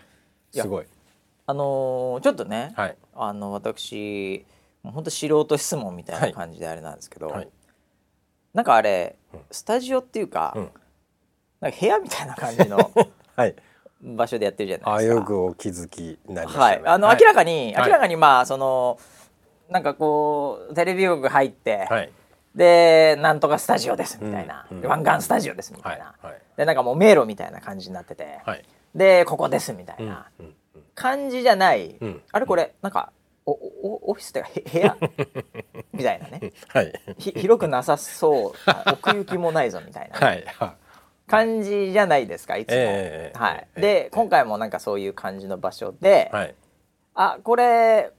[0.52, 0.87] すごい。
[1.46, 2.96] あのーちょっとね、はい。
[3.14, 4.44] あの私
[4.83, 7.48] もうほんと素人質問みたいな感じであれなんですけど、はい。
[8.54, 9.40] なんかあれうん。
[9.50, 10.70] スタジオっていうか,、うん
[11.61, 12.90] なんか部屋みたいな感じの
[13.37, 13.55] はい。
[14.03, 15.14] 場所でやってるじゃないあですか。
[15.17, 16.64] よくお気づきになりましたね。
[16.64, 17.19] はい、あの、はい。
[17.21, 17.87] 明らかに、はい。
[17.87, 18.99] 明らかにまあその
[19.71, 22.12] なんかこうテレビ局入って、はい。
[22.55, 24.83] でなんとかスタジオですみたいな、うんうん。
[24.83, 26.35] で湾岸スタジオですみたはいいな、はい。
[26.57, 28.64] でなんかもう迷路みたいな感じになってて、はい。
[28.95, 30.29] でここですみたいうんな
[30.95, 32.23] 感じじゃない、うん。
[32.31, 33.11] あれこれなんか
[33.47, 34.97] おおオフィスっていうかへ 部屋
[35.93, 36.53] みたいなね。
[36.69, 36.93] はい。
[37.19, 38.53] ひ広くなさそう
[38.93, 40.45] 奥行きもないぞみたいなはい。
[40.59, 40.75] は
[41.27, 42.75] 感じじゃないですかいつも。
[42.77, 43.81] ええはい、ええ。
[43.81, 46.55] で今回もなんかそういう感じの場所で、いはい。
[47.15, 48.11] あこれ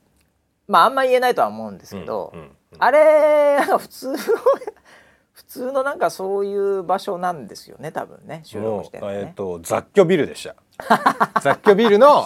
[0.68, 2.52] まああんま言えないとは思うんですけど、うんうんうん。
[2.80, 4.18] あれなんか普通の
[5.34, 10.56] 普通のなんかそういう場所なんですよね多分ね収録してるのね、えっと雑居ビルでした。
[11.41, 12.26] 雑居ビルの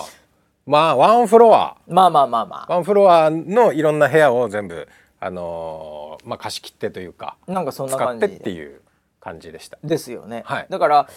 [0.66, 1.76] まあワンフロア。
[1.88, 2.74] まあまあまあまあ。
[2.74, 4.88] ワンフロアのいろんな部屋を全部
[5.20, 8.82] あのーまあ貸し切ってというかなんかそんな使って感じっていう
[9.20, 9.78] 感じでした。
[9.84, 10.68] ですよね、はい。
[10.70, 11.10] だから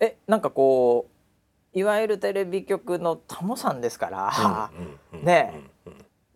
[0.00, 1.08] えなんかこ
[1.74, 4.70] ういわゆるテレビ局のタモさんですから、
[5.12, 5.60] ね。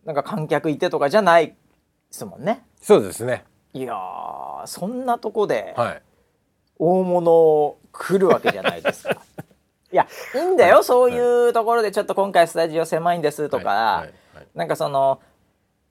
[0.05, 1.55] なんか観客いてとかじゃないで
[2.11, 2.63] すもんね。
[2.81, 3.43] そうですね。
[3.73, 6.01] いやーそんなとこではい。
[6.77, 9.21] 大物来るわけじゃないですか。
[9.91, 13.75] いやいいんだよ、そういうところでちょっと今回スタジオ狭いんですとか、はい。
[13.75, 14.13] はい。
[14.35, 14.47] はい。
[14.53, 15.21] なんかその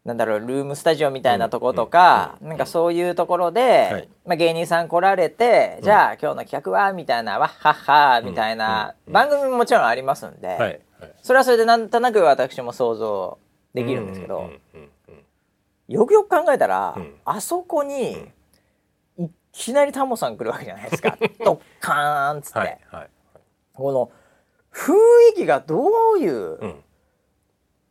[0.04, 2.48] なんだろうルームスタジオみたいなところとか、うんうん。
[2.50, 4.08] なんかそういうところで、はい。
[4.26, 10.80] まあ、芸人さん来られて、じゃあ今日の企画はみたいなわっはっはみたいなうん番組ももちろんありますんで、はいはい。
[11.22, 13.38] それはそれでなんとなく私も想像
[13.72, 14.50] できるんですけど、
[15.88, 17.14] よくよく考えたら、うん。
[17.24, 18.28] あそこに
[19.16, 21.16] いきなりタモさん来るわけじゃないですか。
[21.42, 22.78] ドッカーンっつって、
[23.72, 24.10] この
[24.70, 24.92] 雰
[25.32, 25.82] 囲気がど
[26.16, 26.83] ういううん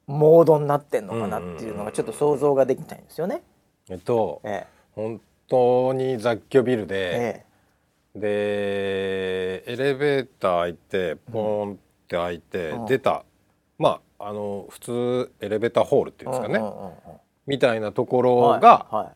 [0.08, 3.42] モードになってんのかなっていうのがちょっと想像ができないんですよね。
[3.89, 7.46] えっとえ本当に雑居ビルえで、
[8.16, 11.76] えでエレベーター開いてポーンっ
[12.08, 12.86] て開いて、うん。
[12.86, 13.24] 出た。
[13.78, 16.94] まああの普通エレベーターホールっていえうんですかね、うんうんうんうん。
[17.48, 19.12] みたいなところはいがは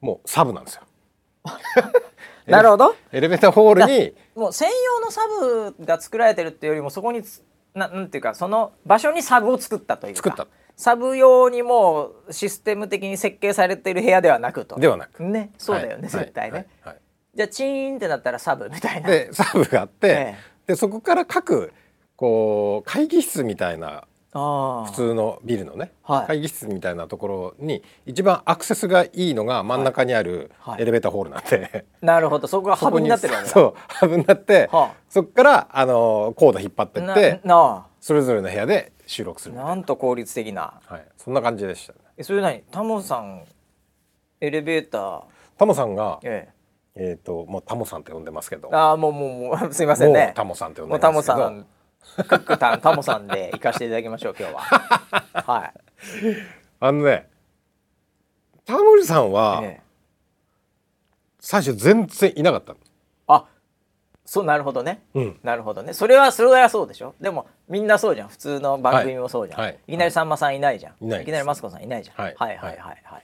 [0.00, 0.82] もうサブなんですよ。
[2.46, 2.94] い、 なるほど。
[3.12, 5.20] エレベーターホールにもう専用のサ
[5.78, 7.42] ブが作られてるっていうよりもそこにつ
[7.74, 10.16] ななんていうかその場所にサブを作ったというか。
[10.16, 10.46] 作った。
[10.76, 14.78] サブ用にもうシステム的に設計されている部屋ではなくと。
[14.78, 15.22] ではなく。
[15.22, 16.10] ねそうだよね、はい。
[16.10, 16.94] 絶対ね、はい。
[16.94, 17.02] はい。
[17.34, 19.08] じゃあチーンってなったらサブみたいな。
[19.08, 20.34] でサブがあって、 え
[20.66, 21.72] でそこから各
[22.16, 26.26] こう会議室みたいな普通のビルのね、はい。
[26.26, 30.74] 会議室みたいなところに一番アクセスがいいのが真ん中にあるはい。
[30.74, 32.48] はいエレベーターホールなんで、なるほど。
[32.48, 33.52] そこがハブになってるわけだ。
[33.52, 37.42] そうハブになって、はそこからあのコード引っ張ってって
[38.00, 39.74] それぞれの部屋で収録するな。
[39.74, 40.80] んと効率的な。
[40.86, 41.98] はい、そんな感じでしたね。
[42.16, 42.62] えそれ何？
[42.70, 43.44] タモさん
[44.40, 45.22] エレベーター。
[45.58, 46.48] タモさんがえ
[46.94, 47.16] え。
[47.18, 48.70] っ、ともうタモさんって呼んでますけど。
[48.72, 50.32] え、ああもうもうもうすいませんね。
[50.34, 51.66] タモさんって呼んでますけど、タモさん
[52.16, 54.60] クックタンタモさんで行かせていただきましょう今日は。
[55.46, 55.72] はい。
[56.80, 57.28] あのね
[58.64, 59.82] タモリさんはええ。
[61.38, 62.78] 最初全然いなかったの。
[63.28, 63.46] あ
[64.24, 65.02] そうなるほどね。
[65.14, 65.92] うん、なるほどね。
[65.92, 67.14] それはそれはそうでしょ。
[67.20, 68.28] でもみんなそうじゃん。
[68.28, 69.68] 普通の番組もそうじゃん、はい。
[69.70, 69.78] はい。
[69.88, 71.08] い、きなりさんまさんいないじゃん、い。
[71.08, 72.66] ないですきなりマスコさんいないじゃん、はいはいはい。
[72.68, 72.78] はい。
[73.04, 73.22] はい。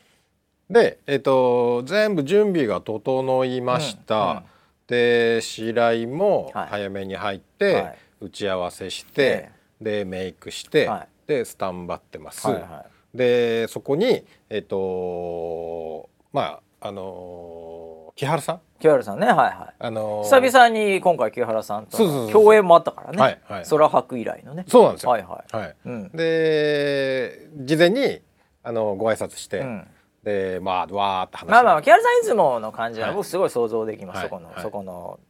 [0.71, 4.31] で、えっと全部準備が整いました、うん。
[4.31, 4.45] うん。
[4.88, 6.69] で白井もはい。
[6.69, 9.50] 早めに入って、はい打ち合わせして、
[9.81, 11.09] でメイクして、はい。
[11.26, 19.26] でスタンバってます、はいはでそこにえっとまああの木原さん、清原さんね。
[19.26, 19.74] はいはい。
[19.78, 23.64] あの久々に今回清原さんと共演もあったからね、はいはい。
[23.64, 24.64] 空白以来のね。
[24.68, 25.57] そうなんですよ、はいはい。
[25.57, 25.76] はい。
[25.85, 26.11] うん。
[26.12, 28.20] で事前に
[28.62, 29.87] あのご挨拶して、うん。
[30.22, 33.16] でまあわーって話まあまあ木原さんいつもの感じははい。
[33.16, 34.26] 僕すごい想像できます、はい。
[34.26, 34.62] そこの、はい。
[34.62, 35.20] そこの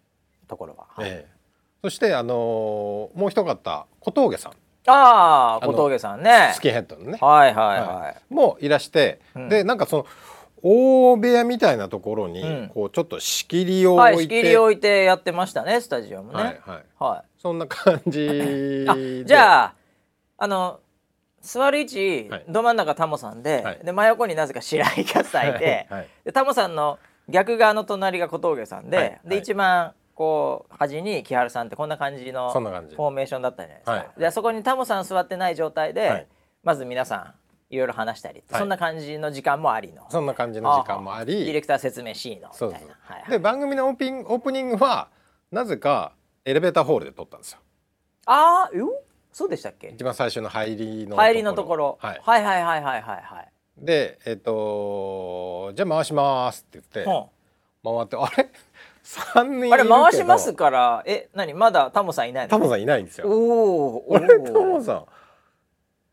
[0.46, 1.37] ところは、はいええ
[1.82, 4.52] そしてあのもう一方小峠さん。
[4.86, 6.52] ああ小峠さんね。
[6.54, 9.48] スキンヘッドのね、はいはいはい、もいらして、うん。
[9.48, 10.06] でなんかその
[10.62, 12.70] 大部屋みたいなところに、うん。
[12.74, 16.42] こうちょっと仕切りをはい、置いて、仕切り置いてやってましたねスタジオもね。
[16.42, 16.84] はいはい。
[16.98, 18.26] はそんな感じ
[18.84, 19.24] い、あで。
[19.24, 19.74] じゃあ
[20.38, 20.80] あの
[21.42, 22.44] 座る位置、はい。
[22.48, 23.80] ど真ん中タモさんで,、はい。
[23.84, 25.58] で真横になぜか白井キャスターい。
[25.58, 26.08] て、はい。
[26.24, 29.20] でタモさんの逆側の隣が小峠さんで、ではい。
[29.28, 29.38] はい。
[29.38, 34.10] 一番こう端に木原さんってこんな感じのフォーメーションだったじゃないですか、はい。
[34.18, 36.26] でそこにタモさん座ってない状態で、はい。
[36.64, 37.34] まず皆さん
[37.72, 38.58] いろいろ話したり、はい。
[38.58, 40.10] そんな感じの時間もありの。
[40.10, 42.82] そんな感じの時間もあディレりクター説明 C のみたそうそう。
[42.82, 42.96] いな。
[43.00, 43.22] はい。
[43.22, 45.08] はいで番組のオープニングオープニングは
[45.52, 47.60] なぜかエレベーターホールで撮ったんですよ。
[48.26, 48.90] ああよ
[49.30, 49.90] そうでしたっけ？
[49.90, 53.52] 一番最初の入りの入りのところ、はい、はいはいはいはいはいはい。
[53.78, 57.30] でえっ、とじゃあ回しますって言って、ほ
[57.84, 58.50] 回ってあれ？
[59.08, 61.02] 三人あれ回しますから。
[61.06, 61.54] え何？
[61.54, 62.50] まだタモさんいないの？
[62.50, 63.26] タモさんいないんですよ。
[63.26, 65.06] おおあれタモさ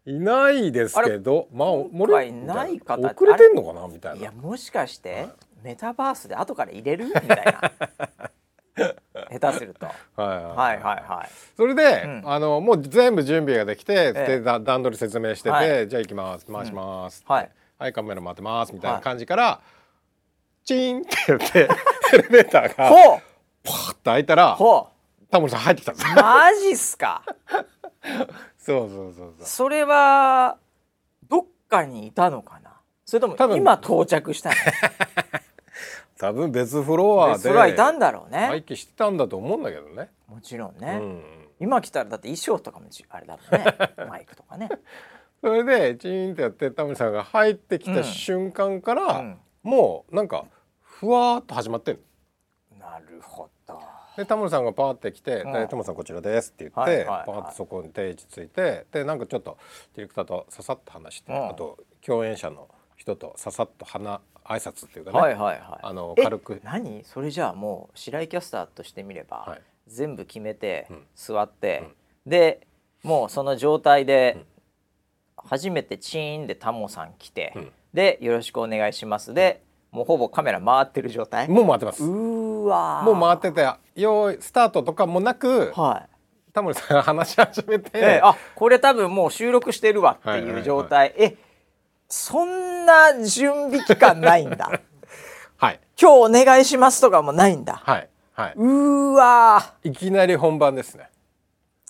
[0.05, 4.21] んいないですけどまあ今回ない方みたな遅れてんのかなみたいな。
[4.21, 5.27] いやもしかして
[5.61, 7.07] メタバースで後から入れる？
[7.07, 7.71] みたいな。
[9.39, 9.87] 下手すると。
[9.87, 9.93] は
[10.25, 11.29] いはいはい。
[11.57, 12.23] それで、うん。
[12.25, 14.27] あのもう全部準備ができて、ええ。
[14.27, 15.89] でだ段取り説明してて、はい。
[15.89, 16.45] じゃあ行きます。
[16.45, 17.35] 回します、うん。
[17.35, 17.49] はい。
[17.77, 19.59] はいカメラ回ってますみたいなはい感じから、
[20.65, 21.59] チーンって言って
[22.13, 23.21] エレベーターがほう。
[23.63, 24.89] パーッと開いたらほ
[25.31, 27.23] タモリさん入ってきたんですマジっすか？
[28.57, 29.45] そうそうそうそう。
[29.45, 30.57] それは
[31.27, 32.71] どっかにいたのかな？
[33.05, 34.55] それとも多分今到着したの？
[36.17, 40.09] 多分別フロアでそれはいたんだろうね、待機してたんだと思うんだけどね。
[40.27, 41.23] もちろんね、うん、
[41.59, 43.75] 今来たらだって衣装とかもちあれだもんね。
[44.09, 44.69] マイクとかね。
[45.41, 47.95] それでチーンってやってタモリさんが入ってきうん。
[47.97, 50.45] た瞬間から、うんもうなんか
[50.79, 52.01] ふわーっと始まってんの。
[52.79, 53.79] なるほど。
[54.15, 55.53] でタモリさんがパーって来て「うん。
[55.53, 59.57] でタモリさんこちらです」って言って、パーッとそこに定位置ついてでなんかちょっと
[59.95, 61.49] ディレクターとささっと話して、うん。
[61.49, 65.79] あと共演者の人とささっと話挨拶っていうかね、はいはいはい。
[65.81, 66.61] あのえ軽く。
[66.63, 67.03] 何？
[67.03, 71.07] それじゃあもう白井キャスターとしてみれば、はい全部決めて、うん。
[71.15, 71.83] 座って、
[72.25, 72.67] で
[73.03, 74.43] もうその状態で、
[75.37, 81.47] 初めてチーンでタモさん来て、うんで「よろしくお願いします」でもうほぼカメラ回ってる状態。
[81.47, 82.03] もう回ってます。
[82.03, 83.05] うーわー。
[83.05, 86.09] もう回ってて用意スタートとかもなくはい。
[86.53, 91.35] タモリさんが話し始めて、ええあこれ多分もう収録してるわっていう状態、え
[92.07, 94.71] そんな準備期間ないんだ。
[95.57, 95.79] はい。
[95.99, 97.81] 今日お願いしますとかもないんだ。
[97.83, 99.89] はいはうーわー。
[99.89, 101.09] いいきなり本番ですね。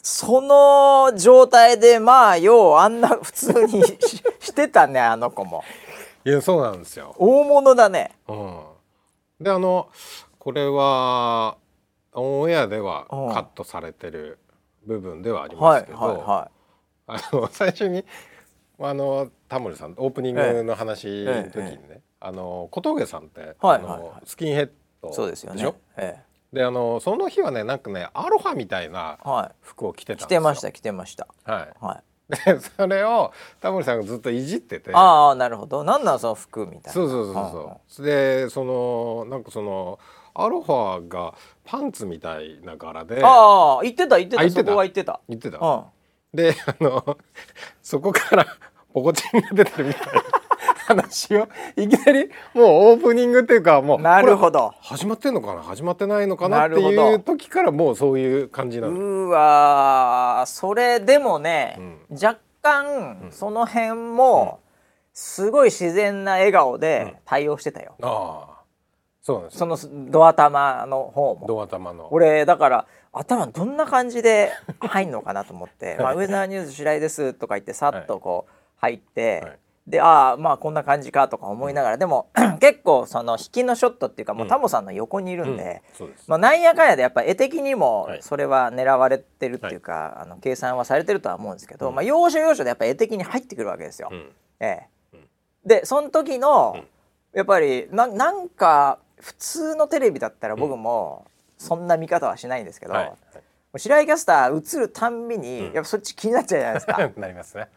[0.02, 3.98] その状態でまあようあんな普通にし
[4.40, 5.64] してたねあの子も
[6.26, 7.16] いやそうなんですよ。
[7.20, 8.12] 大物だね。
[8.28, 8.60] うん、
[9.40, 9.90] であの
[10.40, 11.58] これは
[12.14, 13.34] オンエアではうん。
[13.34, 14.40] カットされてる
[14.86, 16.52] 部分ではありはいますけど、はいは
[17.08, 18.04] あの最初に
[18.80, 24.12] あのタモリさんオープニングの話の時にね、あの小峠さんって、はいあのはいはい。
[24.26, 24.70] スキンヘッ
[25.02, 25.58] ドいそうですよね。
[25.58, 26.20] でしょえ。
[26.52, 30.28] であのその日はねなんかねアロハみたいなえは服を着ていたんですよ。
[30.28, 31.28] 着てました着てました。
[31.44, 31.70] はい。
[31.80, 34.92] はいでそれをタモリさんがずっといじってて。
[34.94, 35.84] ああなるほど。
[35.84, 36.92] なんなんその服みたいな。
[36.92, 40.00] そうそうそうそうでそのなんかその
[40.34, 41.34] アロハが
[41.64, 43.22] パンツみたいな柄で。
[43.24, 44.44] ああ言ってた言ってた。
[44.44, 44.64] ってた。
[44.64, 45.22] こは言ってた。
[45.30, 45.58] 言ってた。
[45.60, 45.84] うん。
[46.34, 47.18] であの
[47.82, 48.46] そこから
[48.94, 50.24] ポコチンが出てるみたいな
[50.86, 54.74] 話をいきなりもうオープニングっていうかもうなるほど。
[54.82, 55.64] 始まってんのかな？
[55.64, 56.68] 始まってないのかな？
[56.68, 58.94] っていう時からもうそういう感じなの。
[58.94, 61.80] うわーそれでもね、
[62.12, 64.60] 若干その辺も
[65.14, 68.62] すごい自然な笑顔で対応してたよ、ああ
[69.22, 69.58] そうなんです。
[69.58, 69.78] その
[70.12, 71.48] ドア玉の方も。
[71.48, 72.08] ドの。
[72.12, 85.84] 俺だから頭どんな感じで入んのかなと思って「まあ、ウェザーニュース白井です」とか言ってさっとこう入って、はいでああまあこんな感じかとか思いながら、でも 結構その引きのショットっていうかもうタモさんの横にいるんで。
[86.28, 88.22] まあ、なんやかんやでやっぱ絵的にもはい。
[88.22, 94.10] それは狙われてるっていうか、あの計算はされてるとは思うんですけど、まあ、要所要所でやっぱ絵的に入ってくるわけですよ。
[94.12, 94.32] うん。
[94.60, 95.18] ええ。
[95.66, 96.84] でその時の、
[97.34, 101.26] やっぱりななんか普通のテレビだったら僕も
[101.58, 103.14] そんな見方はしないんですけど、はい。
[103.78, 107.12] 白井キャスター映るたんびに、やっぱそっち気になっちゃうじゃないですか。
[107.18, 107.68] なりますね。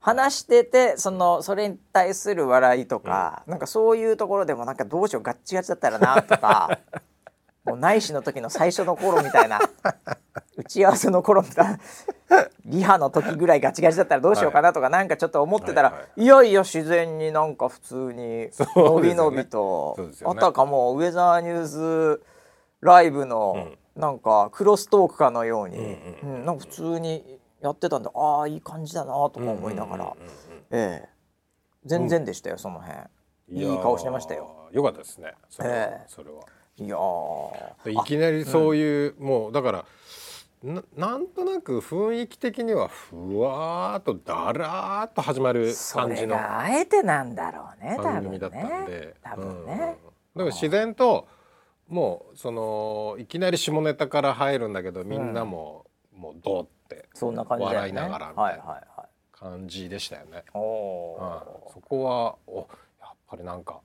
[0.00, 6.78] 話しててそのそれに対する笑いとか、なんかそういうところでもなんかどうしようガッチガチだったらなとか
[7.64, 9.60] もう内視の時の最初の頃みたいな
[10.56, 11.78] 打ち合わせの頃みたいな
[12.64, 16.26] リハの時ぐらいガチガチだったらどうしようかなとか、なんかちょっと思ってたら、はいい。
[16.26, 20.38] やいや自然になんか普通にそうですよねのびのびと、そうですよね。
[20.38, 22.20] あたかもウェザーニュース
[22.80, 30.16] ライブのなんかクロストークかのように、うんなんか普通にやってたんでああいい感じだなとか思いながら、
[30.70, 31.08] ええ。
[31.84, 32.98] 全然でしたよ、その辺。
[33.50, 34.68] いい顔してましたよ。
[34.72, 35.34] よかったですね。
[35.48, 35.74] それは。
[35.76, 36.04] ええ。
[36.06, 36.40] それは。
[36.80, 39.84] いやいきなりそういう、もうだから
[40.62, 46.36] ななんとなく雰囲気的にはふわーっとだらーっと始まるそ感じの。
[46.36, 49.16] あえてなんだろうね多分ね番組だったんで。
[49.22, 51.26] 多分ね、うんだから自然と
[51.88, 57.08] もうそのいきなり下ネタから入るんだけどみんなも、もうドって。
[57.14, 57.74] そんな感じね。
[57.74, 58.64] 笑いながらみたはいいな。
[58.64, 60.42] はいはい感じでしたよね。
[60.52, 61.22] おうん。
[61.22, 62.66] おそこはお
[63.00, 63.78] やっぱりなんか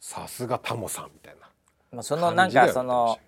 [0.00, 1.46] さすがタモさんみたいな。
[1.92, 3.18] ー、まあ、そのなんかその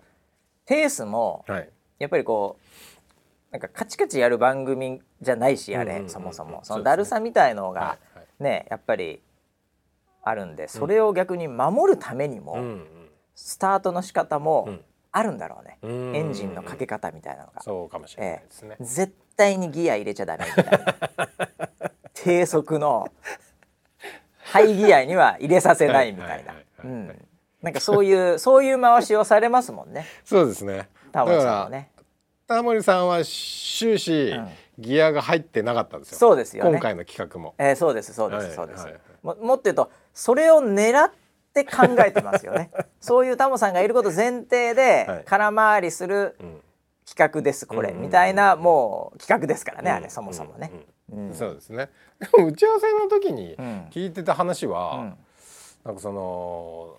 [0.67, 1.69] ペースもはい。
[1.97, 6.09] やっぱりこうなんかカチカチやる番組じゃないしあれ、うんうんうんうん。
[6.11, 6.59] そもそも。
[6.63, 8.43] そのだるさみたいのがはいはい。
[8.43, 9.19] ねやっぱり
[10.23, 12.87] あるんでそれを逆に守るためにも、うん。
[13.33, 16.15] スタートの仕方もうんあるんだろうね、うん。
[16.15, 18.77] エンジンのかけ方みたいなのが、そうかもしれないですね。
[18.79, 20.85] 絶対にギア入れちゃダメみたい
[21.17, 21.91] な。
[22.13, 23.07] 低速の
[24.37, 26.53] ハイギアには入れさせないみたいな。
[27.61, 30.05] なんかそういうそういう回しをされますもんね。
[30.23, 30.89] そうですね。
[31.11, 31.91] タモリさんはね。
[32.47, 34.49] タモリさんは終始うん。
[34.79, 36.17] ギアが入ってなかったんですよ。
[36.17, 36.71] そうですよね。
[36.71, 37.53] 今回の企画も。
[37.57, 38.87] えーそうですそうです、はいそうです、
[39.23, 41.11] もっと言うとそれを狙っ
[41.53, 42.71] て考えてますよね。
[43.01, 45.23] そういうタモさんがいること前提ではい。
[45.25, 46.61] 空回りするうん。
[47.03, 50.03] 企画ですこれ、みたいなもう企画ですからね、あうん。
[50.03, 50.71] れそもそもね、
[51.33, 51.89] そうですね。
[52.19, 53.87] でも打ち合わせの時にうん。
[53.91, 55.17] 聞いてた話は、うん。
[55.83, 56.95] なんかその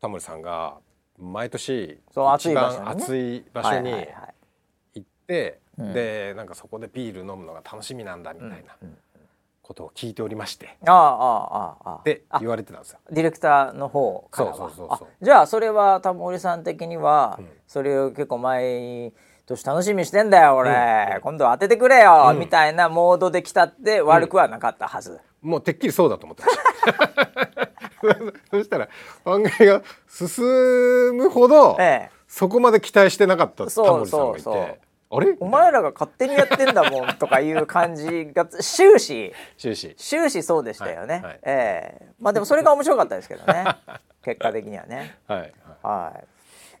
[0.00, 0.76] タモリさんが
[1.18, 2.60] 毎年一場所にね。
[2.60, 3.90] 番暑い場所に
[4.94, 5.92] 行って、うん。
[5.92, 8.76] でなんかそこでビール飲むのが楽しみなんだみたいな
[9.78, 11.94] ことを聞いておりまして、ああああああ。
[12.00, 12.98] ってあ言われてたんですよ。
[13.10, 14.56] ディレクターの方からは。
[14.56, 15.08] そうそうそうそう。
[15.08, 17.48] あじゃあそれはタモリさん的には、うん。
[17.68, 19.12] それを結構毎
[19.46, 20.70] 年楽しみにしてんだよ俺、
[21.14, 21.20] うん。
[21.20, 22.38] 今度は当ててくれよ、うん。
[22.38, 27.68] みたいなモードで来たって悪くはなかったはず、もうてっきりそうだと思ってました。
[28.50, 28.88] そしたら
[29.24, 30.44] 番組が進
[31.16, 32.18] むほど、ええ。
[32.26, 34.42] そこまで期待してなかったタそうモリさんがいて。
[34.42, 34.78] そうそう
[35.10, 35.36] あれ？
[35.40, 39.32] お前らが勝手にやってんだもんとかいう感じが終始。
[39.56, 39.94] 終始。
[39.96, 41.40] 終始そうでしたよね、はいはい。
[41.44, 42.06] ええ。
[42.20, 43.64] まあでもそれが面白かったですけどね。
[44.22, 45.16] 結果的にはね。
[45.26, 45.52] はいはい。
[45.82, 46.22] は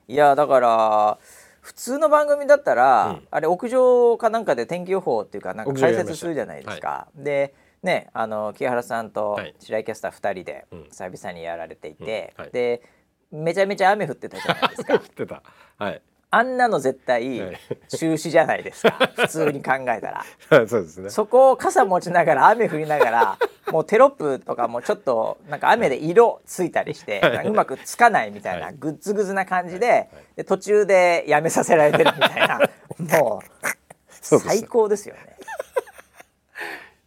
[0.08, 0.12] い。
[0.12, 1.18] いやだから
[1.60, 3.28] 普通の番組だったら、うん。
[3.30, 7.08] あれ屋上かなんかで天気予報っていうかなんか解説するじゃないですか。
[7.14, 9.54] でねあの木原さんとはい。
[9.58, 10.84] 白井キャスター2人でうん。
[10.84, 12.42] 久々にやられていて、うん。
[12.44, 12.52] はい。
[12.52, 12.82] で
[13.30, 14.96] めちゃめちゃ雨降ってたじゃないですか。
[14.96, 15.42] 言ってた。
[15.78, 17.58] はいあんなの絶対はい。
[17.88, 19.10] 中止じゃないですか。
[19.16, 20.24] 普通に考えたら。
[20.66, 21.10] そうですね。
[21.10, 23.38] そこを傘持ちながら雨降りながら
[23.72, 28.74] もうテロップとかもちょっとなんか雨で色ついたりしてなんかうまくつかないみたいなはい。
[28.74, 32.60] グッズグズな感じでで途中でやめさせられてるみたいな
[33.20, 35.38] もう最高ですよね。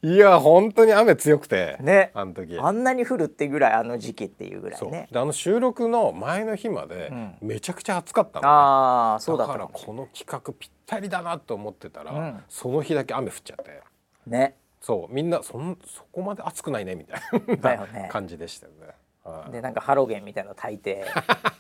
[0.03, 2.11] いや本当に雨強くてね。
[2.15, 2.57] あの時。
[2.57, 4.91] あんなに降るってぐらいあの時期っていうぐらそいう。
[4.91, 5.07] ね。
[5.11, 7.35] であの収録の前の日までうん。
[7.41, 8.41] めちゃくちゃ暑かったの。
[8.41, 12.43] ね、ああそうだだからこの企画ぴったりだなと思ってたら、うん。
[12.49, 13.81] その日だけ雨降っちゃって。
[14.25, 14.55] ね。
[14.81, 18.01] そうみんなそんそこまで暑くないねみたいだよね。
[18.03, 18.87] な 感じでしたよね。
[19.23, 19.51] はい。
[19.51, 21.05] でなんかハロゲンみたいなの炊いて。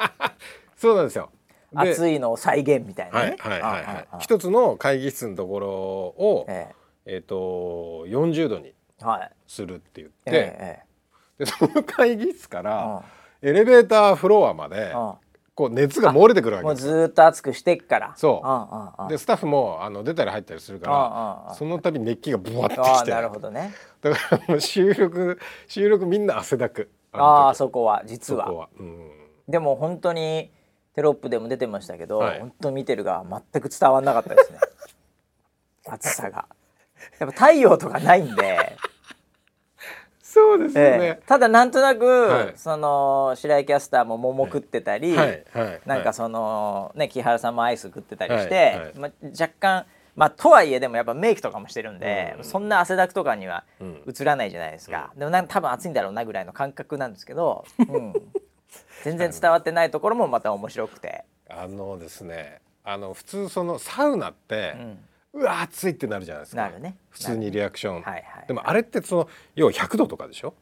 [0.75, 1.29] そうなんですよ。
[1.73, 3.35] で暑いのを再現みたいなね。
[3.37, 4.07] はいはいはいはい。
[4.17, 9.31] 一つの会議室のところを、えええー、と40度にはい。
[9.47, 10.91] するって言って、ええ
[11.39, 13.03] でその会議室かえら
[13.41, 14.93] えエレベーターフロアまで
[15.55, 16.93] こう熱が漏れてくるわもうけですよ。
[16.93, 18.13] ずーっと熱くしてっから。
[18.15, 18.43] そ
[19.07, 19.09] う。
[19.09, 23.11] でスタッフもあの出たり入ったりするからその度熱気がブワッてきて。
[23.11, 23.73] なるほどね。
[24.01, 28.69] だからもう 収録収録みんな汗だくああそこは実は。
[28.79, 29.11] うん、
[29.47, 30.51] でも本当に
[30.93, 32.39] テロップでも出てましたけど、はい。
[32.39, 34.59] 本当見てる側は全く伝わんなかったですね。
[35.87, 36.45] 暑さが
[37.19, 38.77] やっぱ太陽とかないんで、
[40.21, 40.97] そうですよええ。
[40.97, 42.53] ね、ただなんとなく、はい。
[42.55, 45.45] その白井キャスターも桃食ってたり、はい。
[45.53, 45.81] はい。
[45.85, 49.85] なんかそのね木原さんもアイス食ってたりして、まあ、若干
[50.15, 52.43] まあとはいえでもやっぱメイクとかもしてるんで、うん。
[52.45, 54.03] そんな汗だくとかにはうん。
[54.07, 58.13] 映らないじゃないですか、でもなんか多分暑いんだろうなぐらいの感覚なんですけど、 うん、
[59.03, 64.99] 全然伝わってないところもまた面白くて、あのですねあの普通そのサウナってう、ん、
[65.33, 66.63] うわ暑いってなるじゃないですか。
[66.63, 66.97] なるね。
[67.09, 70.53] 普通にリアクション、はいはいでもあれってその要は100度とかでしょ？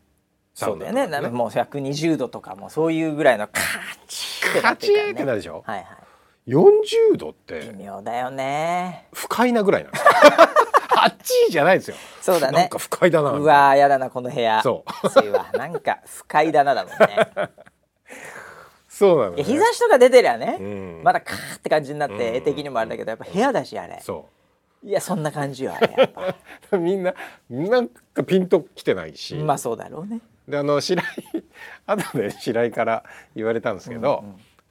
[0.53, 1.01] そうだよね。
[1.03, 3.61] サウナとかなもう120度とかもそういうぐらいのカ
[4.07, 5.87] チッカチってるからーってなるでしょ、はいはい。
[6.47, 9.07] 40度っ微て妙だよね。
[9.13, 10.09] 不快なぐらいなんですよ。
[11.01, 11.97] 暑いじゃないですよ。
[12.21, 12.59] そうだね。
[12.59, 13.31] なんか不快だな。
[13.31, 14.61] うわーやだなこの部屋。
[14.61, 15.07] そう。
[15.07, 17.31] 暑いわなんか不快だなだもんね。
[18.89, 21.01] そうなの、ね、日差しとか出てりゃね、うん。
[21.03, 22.17] まだカーって感じになっうん。
[22.17, 24.01] て絵的にもあれだけどやっぱ部屋だしあれ。
[24.03, 24.27] そ
[24.83, 26.35] いやそんな感じよやっぱ。
[26.71, 27.13] うみんな
[27.49, 30.21] なんかピンときてないし、まあそうだろうね。
[30.47, 31.05] であの白井
[31.85, 33.03] 後で白井から
[33.35, 34.23] 言われたんですけど、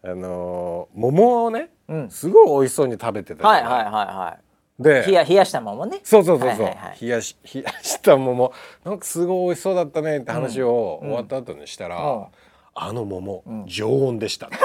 [0.03, 2.11] あの桃をねうん。
[2.11, 3.63] すごい美味しそうに食べてたじゃない。
[3.63, 4.39] はいはいはいは
[4.79, 5.07] でい。
[5.09, 6.01] 冷や冷やしたままね。
[6.05, 6.99] そうそうそうそう、はいはいはい。
[7.01, 8.53] 冷やし冷やした桃。
[8.85, 12.27] なんかすごい美味しそうだったねって話をうん終わった後にしたら、うん。
[12.75, 13.65] あの桃、ん。
[13.67, 14.49] 常温でした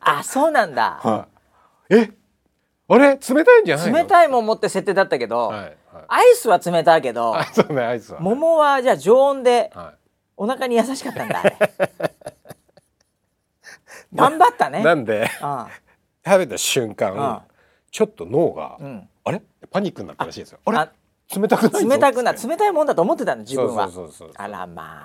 [0.00, 1.00] あそうなんだ。
[1.02, 1.28] は
[1.90, 2.10] い、え
[2.88, 3.16] あれ？
[3.16, 3.98] 冷たいんじゃないの？
[3.98, 5.74] 冷たいもん持って設定だったけど、はいはい。
[6.08, 9.94] アイスは冷たいけど あそうねアイスは、桃はじゃあ常温では
[10.36, 11.56] お腹に優しかったんだあれ。
[14.14, 14.80] 頑張ったね。
[14.80, 15.28] い、なんで？
[15.40, 15.68] あ
[16.24, 17.38] 食べた瞬間、うん。
[17.90, 19.08] ちょっと脳が、あうん。
[19.24, 19.42] あれ？
[19.70, 20.58] パニックになったらしいんですよ。
[20.64, 20.78] あれ？
[20.78, 20.92] あ
[21.34, 21.88] 冷たくないぞ？
[21.88, 23.90] 冷たくな冷たいもんだと思ってたの自分は。
[23.90, 24.32] そうそうそうそう。
[24.36, 25.04] あらま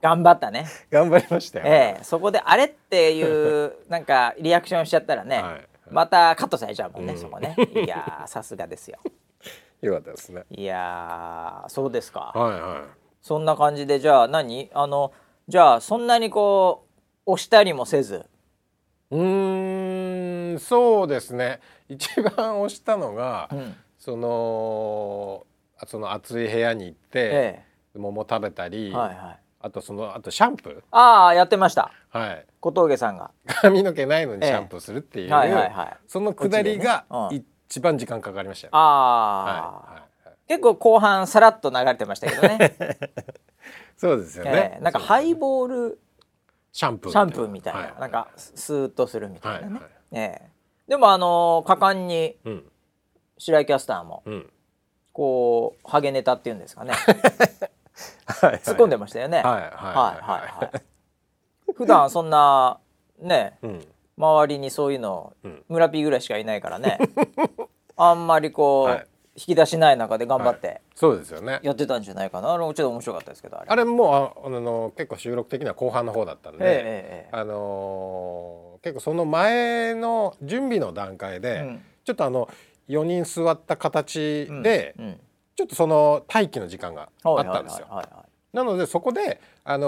[0.00, 0.66] 頑張ったね。
[0.90, 7.18] 頑張りましたよ、ええそこであれっていうなんかリアクションしちゃったらね、はいまたカットされちゃうもんね、うん。
[7.18, 7.54] そこね。
[7.74, 8.98] いやー さすがですよ。
[9.80, 10.44] よかったですね。
[10.50, 12.32] いやーそうですか。
[12.34, 12.82] はいはい。
[13.20, 14.70] そんな感じでじゃあ何？
[14.74, 15.12] あの
[15.48, 16.86] じゃあそんなにこ
[17.26, 18.26] う押したりもせず？
[19.10, 21.60] うーんそうですね。
[21.88, 23.76] 一番押したのが、うん。
[23.98, 25.46] その
[25.86, 27.64] その暑い部屋に行って、え
[27.94, 31.92] 桃食べたり、えはいはいあとそのあとシャンプああやってました。
[32.12, 33.30] ー、はい、小峠さんが。
[33.46, 35.96] 髪の毛ないのにええシャンプーするっていう、はいはいはい。
[36.08, 37.38] そのくだりがこっちで。
[37.38, 42.76] ね一番時間かかりましたよ、ああ、はいはいはい、結構後半さらっと流れてましたけどね。
[43.96, 44.74] そうですよね。
[44.74, 44.80] え、え。
[44.82, 45.98] なんかハイボール
[46.70, 50.50] シャンプーシャンプーみたいな、はいなんかスーッとするみたいなね、はいはいええ。
[50.86, 52.68] でもあの果敢にうん。
[53.38, 54.50] 白井キャスターもうん。
[55.14, 56.92] こうハゲネタっていうんですかね。
[56.92, 57.16] は い
[58.26, 59.62] 突っ込んでましたよね、はいはい
[60.22, 60.82] はい
[61.74, 62.78] 普段そんな
[63.18, 63.84] ねうん。
[64.18, 65.62] 周りにそういうのうん。
[65.68, 66.98] 村 P ぐらいしかいないからね。
[67.96, 69.06] あんまりこう、はい。
[69.34, 71.60] 引き出しない中で頑張ってそうですよね。
[71.62, 72.52] やってたんじゃないかな。
[72.52, 73.84] あれもちょっと面白かったですけどあれ。
[73.84, 81.84] もうああの結構収録的には後半の方だったんで、あのー結構その前の準備の段階えで、うん。
[82.04, 82.48] ちょっとあの
[82.90, 85.20] 4人座った形で、うん
[85.54, 87.88] ちょっとその待機の時間があはいったんですよ。
[88.52, 89.86] なのでそこで、あの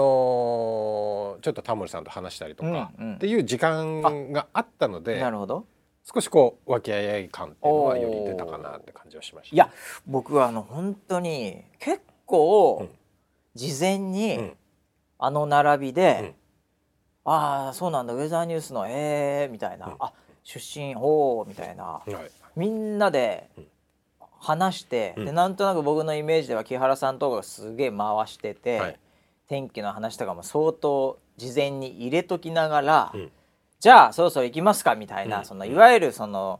[1.39, 3.15] ーちょっとタモリさんと話したりとかうんうん。
[3.15, 5.65] っていう時間があったので、なるほど。
[6.11, 9.55] 少しこう和気あいあい感っていうのはより出たかなって感じはしました。
[9.55, 9.69] いや
[10.07, 12.89] 僕はあの本当に結構うん。
[13.53, 14.53] 事前に、うん。
[15.19, 17.31] あの並びで、うん。
[17.31, 19.95] ああそうなんだウェザーニュースのえーみたいな、うん。
[19.99, 20.11] あ
[20.43, 21.83] 出身ほうみたいな。
[21.83, 22.13] はい。
[22.55, 23.67] みんなでうん
[24.39, 25.25] 話して、うん。
[25.25, 28.99] でなんとなく僕のイメージでは木原さんとかがすげえ回してて、はい。
[29.47, 33.31] 天気の話とかも相当事前に入れときながら、うん。
[33.79, 35.45] じゃあそろそろ行きますかみたいな、うん。
[35.45, 36.59] そのいわゆるその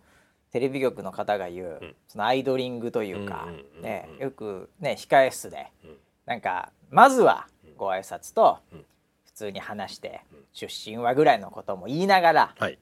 [0.52, 1.96] テレビ局の方が言う、うん。
[2.08, 3.48] そのアイドリングというか、
[3.82, 5.98] ね、よくね控え室で、うん。
[6.26, 7.48] なんかまずは
[7.78, 8.86] ご挨拶とうん。
[9.26, 12.80] 普通に話して、うん出身はぐらいのことも言いながらはい。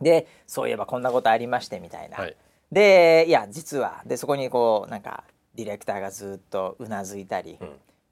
[0.00, 2.36] でそういえばこんなことありましてみたいな、はい
[2.72, 4.02] でいや実は。
[4.06, 7.68] でそこにこうなんかディレクターがずっとうなずいたり、うん。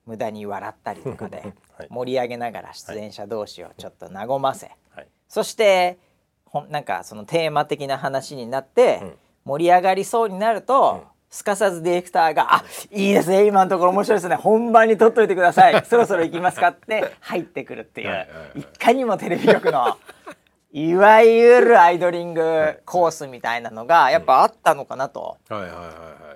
[0.07, 1.87] 無駄に笑ったりとかで はい。
[1.91, 5.07] 盛り上げながら出演者同士をちょっと和ませ、はい。
[5.29, 5.99] そして
[6.47, 9.19] ほんなんかそのテーマ的な話になって、うん。
[9.45, 15.85] 盛り上がりそうになると、すかさずディレクターが「あいいですね今のところ面白いですね本番に撮っといてください。
[15.85, 18.61] そろそろ行きますか」って入ってくるっていう、はいはいはい。
[18.61, 19.97] いかにもテレビ局の
[20.71, 25.39] いわゆるアイドリングコースみたいなのがやっぱあったのかなと。
[25.49, 25.85] はいはいはいは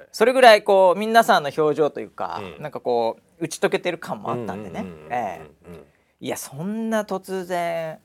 [0.00, 0.08] い。
[0.10, 2.62] それぐらいこう皆さんの表情というか、うん。
[2.62, 4.80] なんかこう打ち解けてる感もあったんでね。
[4.80, 5.84] うんうんうんうんええ。
[6.20, 7.98] いやそんな突然、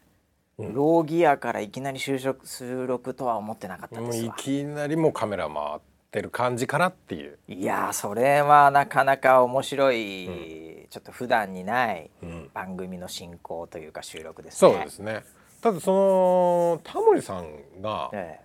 [0.57, 0.73] うん。
[0.73, 4.34] ローギアからいきなり就職収録とは思ってなかったですわ。
[4.36, 5.80] きなりもうカメラ回っ
[6.11, 12.49] てる感じかなっていう、いやそれはなかなか面白い、ちょっと普段にないうん。
[12.53, 15.23] 番組の進行というか収録ですそねうですね
[15.68, 18.39] ただそのタモリさんが、え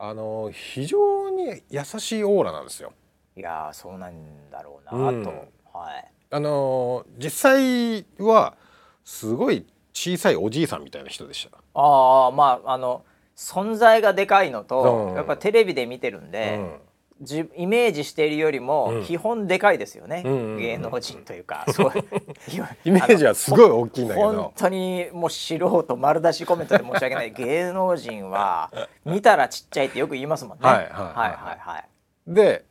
[0.00, 2.92] あの非常に優しいオーラなんですよ。
[3.36, 5.26] えいやそうなんだろうなと、うん。
[5.72, 6.12] はい。
[6.28, 8.56] あの実際は
[9.04, 11.56] すごい小さいおじいさんみたいな人でした。
[11.74, 13.04] ああまああの
[13.36, 15.14] 存在がでかいのと、うん。
[15.14, 16.80] やっぱテレビで見てるんで、
[17.20, 19.04] じイメージしているよりもうん。
[19.04, 21.64] 基本でかいですよね、うんうんうん芸能人というか。
[21.68, 21.92] そう。
[22.84, 27.32] イメージはすごい大きいんだけ本ど当にもう素人丸出しコメントで申し訳ない。
[27.34, 28.70] 芸能人は
[29.04, 30.66] 見たらちっちゃいってよく言いますもんね。
[30.68, 31.58] はいはいはい。
[31.58, 31.84] はい
[32.26, 32.64] で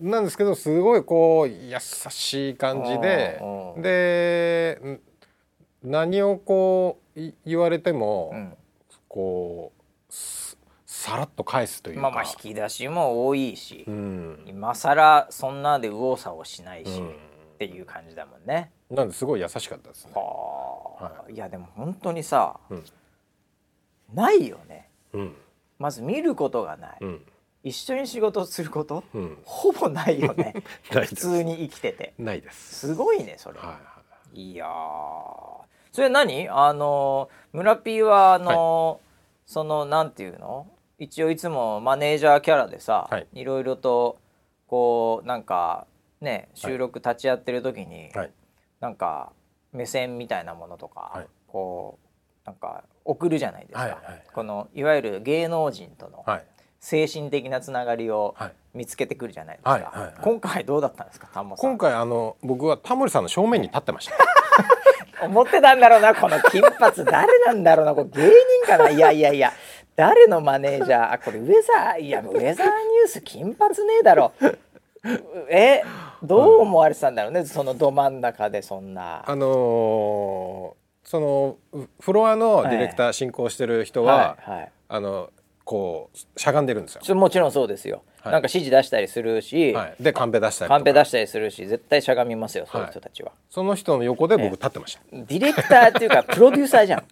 [0.00, 3.82] なんですけどすごいこう優しい感じでうんうん。
[3.82, 5.00] でん
[5.82, 8.54] 何をこうい言われても、うん。
[9.08, 10.47] こうす
[10.98, 14.42] さらっと返すというか、まあまあ引き出しも多いし、うん。
[14.48, 17.08] 今更そんなで右往左往しないし、うん。
[17.10, 17.12] っ
[17.56, 18.72] ていう感じだもんね。
[18.90, 20.12] なんですごい優しかったですね。
[20.16, 20.20] は
[21.00, 21.36] あ、、はい。
[21.36, 22.84] やでも本当にさ、うん。
[24.12, 24.90] ないよね。
[25.12, 25.36] うん。
[25.78, 27.22] まず見ることがない、うん。
[27.62, 30.52] 一緒に仕事することうん、ほぼないよね。
[30.90, 32.14] 普通に生きてて。
[32.18, 32.88] ないです。
[32.88, 33.78] すごいねそれ、はいは
[34.32, 34.56] いい。
[34.56, 34.68] やー。
[35.92, 36.48] それ何？
[36.48, 39.00] あの村 P はあの、
[39.46, 40.66] そのなんていうの？
[40.98, 43.26] 一応いつもマネージャーキャラでさ、はい。
[43.32, 44.18] いろいろと
[44.66, 45.86] こうなんか
[46.20, 48.32] ね収録立ち会ってる時に、はい。
[48.80, 49.32] なんか
[49.72, 51.26] 目線みたいなものとか、はい。
[51.46, 54.22] こうなんか送るじゃないですか、はいはいはい。
[54.34, 56.44] このいわゆる芸能人とのはい。
[56.80, 58.52] 精神的なつながりをはい。
[58.74, 60.14] 見つけてくるじゃないですか、はいはいはい。
[60.20, 64.14] 今回どうだったんですか今回あの僕はタモリさんの正面に立ってました。
[65.26, 67.04] 思ってたんだろうなこの金髪。
[67.04, 68.30] 誰なんだろうなこれ芸
[68.62, 68.90] 人かな。
[68.90, 69.52] いやいやいや
[69.98, 71.12] 誰のマネージャー？
[71.14, 74.32] あこれウェザーいやウェザーニュース金髪ねえだろ。
[75.50, 75.82] え
[76.22, 79.24] どう思われてたんだろうねそのど真ん中でそんな。
[79.26, 80.78] あのー
[81.08, 84.72] そのフフロアのディレクター進行してる人は、はいはい。
[84.88, 85.30] あの
[85.64, 87.14] こうしゃがんでるんですよ。
[87.16, 88.32] もちろんそうですよ、はい。
[88.32, 92.84] なんか指示出したりするし、はい、でカンペ出したりカンペ出したりするし絶対しゃがみますよそうい。
[92.84, 95.00] う人たちは、その人の横で僕立ってました。
[95.12, 97.04] ディレクターっていうかプロデューサーじゃん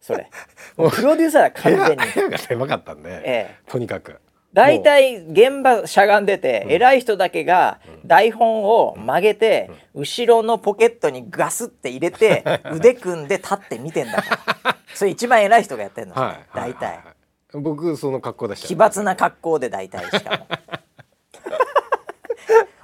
[0.00, 0.30] それ。
[0.76, 1.96] もうプロデューサーだ完全に。
[2.14, 3.70] 部屋が狭かったんで、ええ。
[3.70, 4.20] とにかく。
[4.52, 12.42] 大体現場しゃがんでて、偉い人だけが台本を曲げて、後ろのポケットにガスって入れて
[12.72, 14.76] 腕組んで立って見てんだから。
[14.94, 17.62] それ一番偉い人がやってんの、はい、大体、はいはい。
[17.62, 20.46] 僕その格好でした奇抜な格好で大体しかも。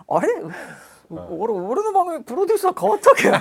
[0.16, 0.52] あれ、う
[1.10, 3.32] 俺俺の番組プロデューサー変わったっけ？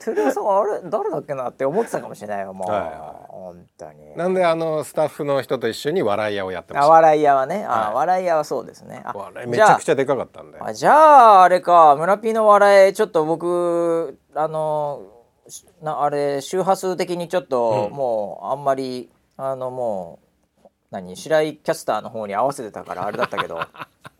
[0.00, 2.90] テレ朝あれ誰だっけなって思ってたかもしれないよもう、はいはい。
[3.28, 4.16] 本当に。
[4.16, 6.90] なんであのスタッフの人と一緒に笑い屋をやってまあした？
[6.92, 7.94] 笑い屋はね、あはい。
[7.94, 9.02] 笑い屋はそうですね。
[9.04, 10.58] あ笑いめちゃくちゃでかかったんで。
[10.60, 10.94] あじゃ
[11.40, 11.96] ああれか。
[11.96, 15.02] 村ピーの笑いちょっと僕あの
[15.48, 17.96] しなあれ周波数的にちょっと、うん。
[17.96, 20.20] もうあんまりあのも
[20.64, 23.58] う何白井キャスターの方に合わせてたからあれだったけど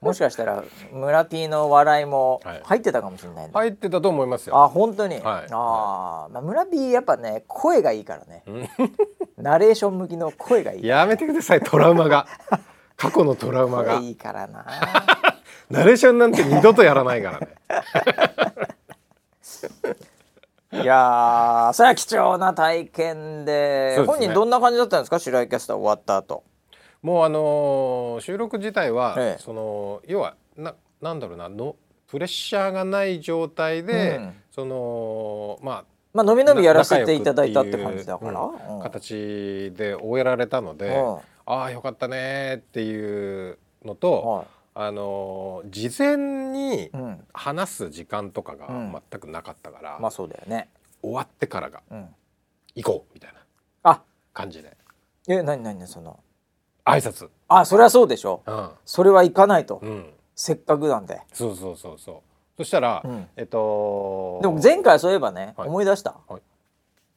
[0.00, 2.60] もしかしたら村ピーの笑いもはい。
[2.64, 4.56] 入ってたかもしれないね、入ってたと思いますよ。
[4.62, 5.22] あ本当に、はい。
[5.50, 8.42] あー、まあ村ピーやっぱね声がいいからね。
[8.46, 8.68] うん。
[9.42, 10.86] ナレーション向きの声がいい。
[10.86, 12.26] やめてくださいトラウマが。
[12.96, 13.96] 過去のトラウマが。
[13.98, 14.04] 声。
[14.06, 14.64] いいからな。
[15.70, 17.48] ナレーションなんて二度とやらないからね。
[20.82, 23.96] いやーそれは貴重な体験で。
[23.98, 24.04] ね。
[24.04, 25.18] 本人どんな感じだったんですか？
[25.18, 26.44] 白井キャスター終わった後
[27.02, 29.42] もうあのー収録自体は、ええ。
[29.42, 31.76] その要はななんだろうなの
[32.08, 34.34] プレッシャーがない状態で、うん。
[34.50, 35.84] そのまあ
[36.14, 38.82] まあのびのびやらせていただいたって感じだから、うんうん。
[38.82, 41.16] 形で終えられたので、うん。
[41.46, 44.46] ああよかったねっていうのと、はい。
[44.78, 46.16] あのー事前
[46.52, 47.24] にうん。
[47.32, 48.96] 話す時間とかがうん。
[49.10, 50.70] 全くなかったから、まあそうだよね、
[51.02, 52.08] 終わってからがうん、
[52.74, 53.40] 行こうみたいな
[53.84, 54.02] あ。
[54.32, 54.76] 感じで。
[55.28, 56.18] え何何その？
[56.86, 57.28] 挨拶。
[57.48, 58.42] あそれはそうでしょ。
[58.46, 61.20] うん、それは行かないと、うん、せっかくなんで。
[61.32, 62.16] そうそうそうそう。
[62.56, 63.28] そしたら、うん。
[63.36, 65.68] えっとでも前回そういえばね、はい。
[65.68, 66.42] 思い出した、はい。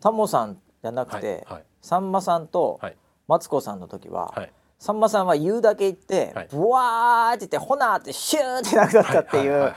[0.02, 1.54] タモさんじゃなくて、はい。
[1.54, 1.64] はい。
[1.82, 2.98] さんまさんとはい。
[3.28, 4.52] マツコさんの時は、はい。
[4.80, 6.48] さんまさんは言うだけ言って、はい。
[6.50, 9.74] ブワーって言ってほなーってシューってなくなったっていう、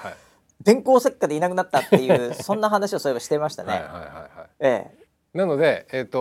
[0.62, 3.72] 電光石火でいなくなったっていう そんな話をそういえばしてましたね。
[3.72, 4.48] はいはいはいはい。
[4.60, 5.02] ええ。
[5.36, 6.18] なのでえっ、と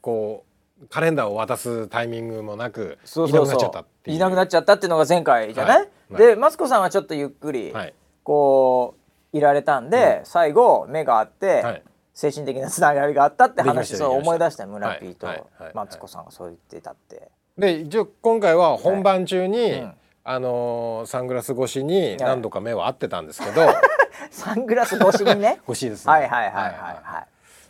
[0.00, 0.45] こう
[0.90, 4.16] カレンダーを渡すタイミングもなくいなくなっちゃったっていう。
[4.16, 5.54] いなくなっちゃったっていうのが前回。
[5.54, 6.16] じゃない、はい。
[6.16, 7.94] でマツコさんはちょっとゆっくり、はい。
[8.22, 8.94] こ
[9.32, 11.82] ういられたんで、最後目があって、はい。
[12.14, 14.30] 精神的なつながりがあったって話そうしたできました。
[14.30, 15.36] 思い出したよ村ピーとはい。
[15.36, 15.64] はい。
[15.64, 15.72] はい。
[15.74, 17.30] マツコさんがそう言ってたって。
[17.58, 19.92] で一応今回は本番中に、うん。
[20.28, 23.62] あのーサングラス越しに何度か目は合ってたんですけど、
[24.30, 25.60] サングラス越しにね。
[25.68, 26.12] 越しですね。
[26.12, 27.26] はいはいはいはいは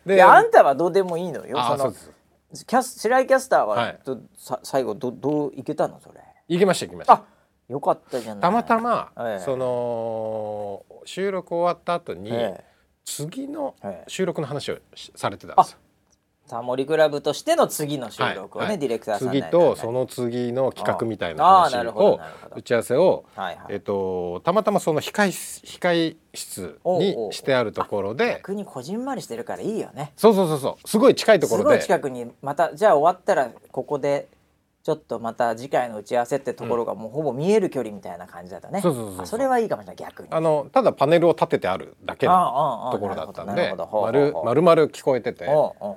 [0.06, 0.08] い。
[0.08, 1.50] でであんたはどうでもいいのよ。
[1.50, 2.15] そのあそうです
[2.66, 6.00] キャス白井キャスターは、はいどさ最後どどういけたの？
[6.00, 6.20] それ。
[6.48, 7.22] 行きました行きましたあ
[7.68, 8.42] よかったじゃない。
[8.42, 12.64] たまたま、ええその収録終わった後に、ええ
[13.04, 15.78] 次のええ収録の話をしされてたんですよ。
[16.48, 22.20] タモリクラブとしての次の収録をね、はいディレクターさん次とその次の企画みたいな話を
[22.54, 23.66] 打ち合わせを、はいはい。
[23.70, 30.12] えっと、たまたまその控え室控え室にしてあるところで逆にこじんまりしてるからいいよね。
[30.16, 30.88] そうそうそうそう。
[30.88, 34.28] すごい近いとこすごいろで近くにまたじゃあ終わったらここで
[34.82, 38.80] ちょっとまた次回の打ち合わせってところがもうほぼ見える距離みたいな感じだったね。
[38.80, 39.96] そうそうそれはいいかもしれない。
[39.96, 40.28] 逆に。
[40.30, 43.86] あのただパネルを立ててあるだけあのところだったんなでるほど。
[43.86, 44.44] ほうほう丸ほう。
[44.44, 45.46] 丸々聞こえてて。
[45.48, 45.96] おうおう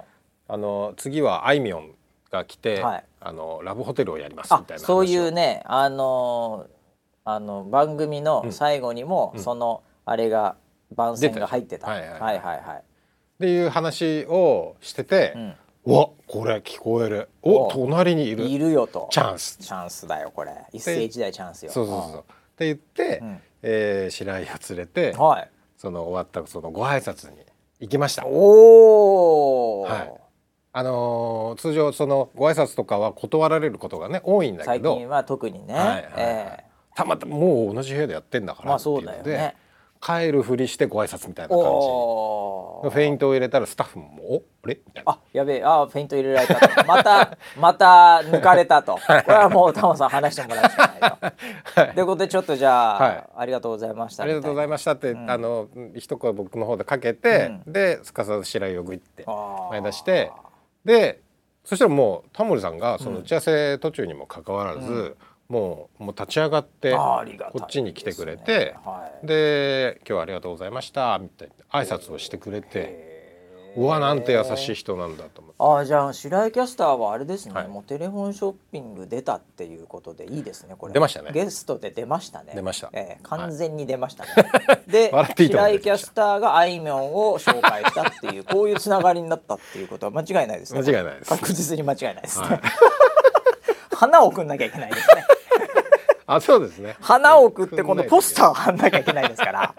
[0.49, 1.91] あの次はあいみょん
[2.31, 6.79] が来て、はいあのラブホテルをやりますみあたいなそういうねあのー
[7.25, 10.55] あの番組の最後にも、うんそのあれが
[10.95, 11.93] 番宣が入ってた。
[11.93, 12.77] 出てたははいいはいいはいはい。
[12.77, 12.81] っ
[13.39, 15.53] ていう話をしてて、うん
[15.85, 19.07] うわこれ聞こえるおお隣にいるいるよと。
[19.11, 20.51] チャンスチャンスだよこれ。
[20.73, 21.71] 一世一代チャンスよ。
[21.71, 22.23] そうそうそうっ
[22.57, 25.49] て言って、うんえー白井を連れてうんはい。
[25.77, 27.37] その終わったそのご挨拶に
[27.79, 28.25] 行きました。
[28.25, 30.13] おお、はい
[30.71, 34.91] あのー通常そのご挨拶とかは断られることがね多いんだけど。
[34.91, 35.73] 最近は特にね。
[35.73, 36.63] はいはいはいえ
[36.95, 39.55] たまたまもう同じ部屋でやってんだからっていまあそううので、だよね。
[40.01, 42.95] 帰るふりしてご挨拶みたいえな感じ。
[42.95, 45.11] フェイントを入れたらスタッフも「おあれ?」みたいな。
[45.13, 45.63] あやべえ。
[45.63, 46.85] あフェイント入れられたと。
[46.87, 47.85] また また
[48.23, 48.93] 抜かれたと。
[48.93, 51.81] これはもうタモさん話してもらうしかないと。
[51.81, 51.93] はい。
[51.93, 53.23] ということでちょっとじゃあ、はい。
[53.37, 54.23] ありがとうございました。
[54.23, 55.29] ありがとうございまましたって、ん。
[55.29, 59.25] あの一声僕の方でかけて、ですかさず白井をグイって
[59.71, 60.31] 前出して
[60.85, 61.21] で
[61.65, 65.15] そしたらもうタモリさんがその打ち合わせ途中にもかかわらず、
[65.49, 68.75] もうもう立ち上がってこっちに来てくれて
[69.23, 73.08] で今日はありがとうございましたみたいな挨拶をしてくれて
[73.75, 75.55] うわなんて優しい人なんだと思って。
[75.59, 77.67] ああじゃあ白井キャスターはあれですね、はい。
[77.67, 80.93] もうテレフォンショッピング出たっていうことでいいですねこれ。
[80.93, 81.31] 出ましたね。
[81.33, 82.53] ゲストで出ましたね。
[82.55, 82.89] 出ました。
[82.93, 84.29] ええ完全に出ましたね、
[84.87, 90.81] で笑っていいと思白井キャスターがあいみょんを紹介したっていう こういうつながりになったっていうことは間違いないですね。
[90.81, 91.29] 間違いないです。
[91.29, 92.61] 確実に間違いないですね、はい。
[93.95, 95.25] 花を送んなきゃいけないですね。
[96.25, 96.95] あそうですね。
[97.01, 99.73] 花を送って今度ポスターを貼んなきゃいけないですから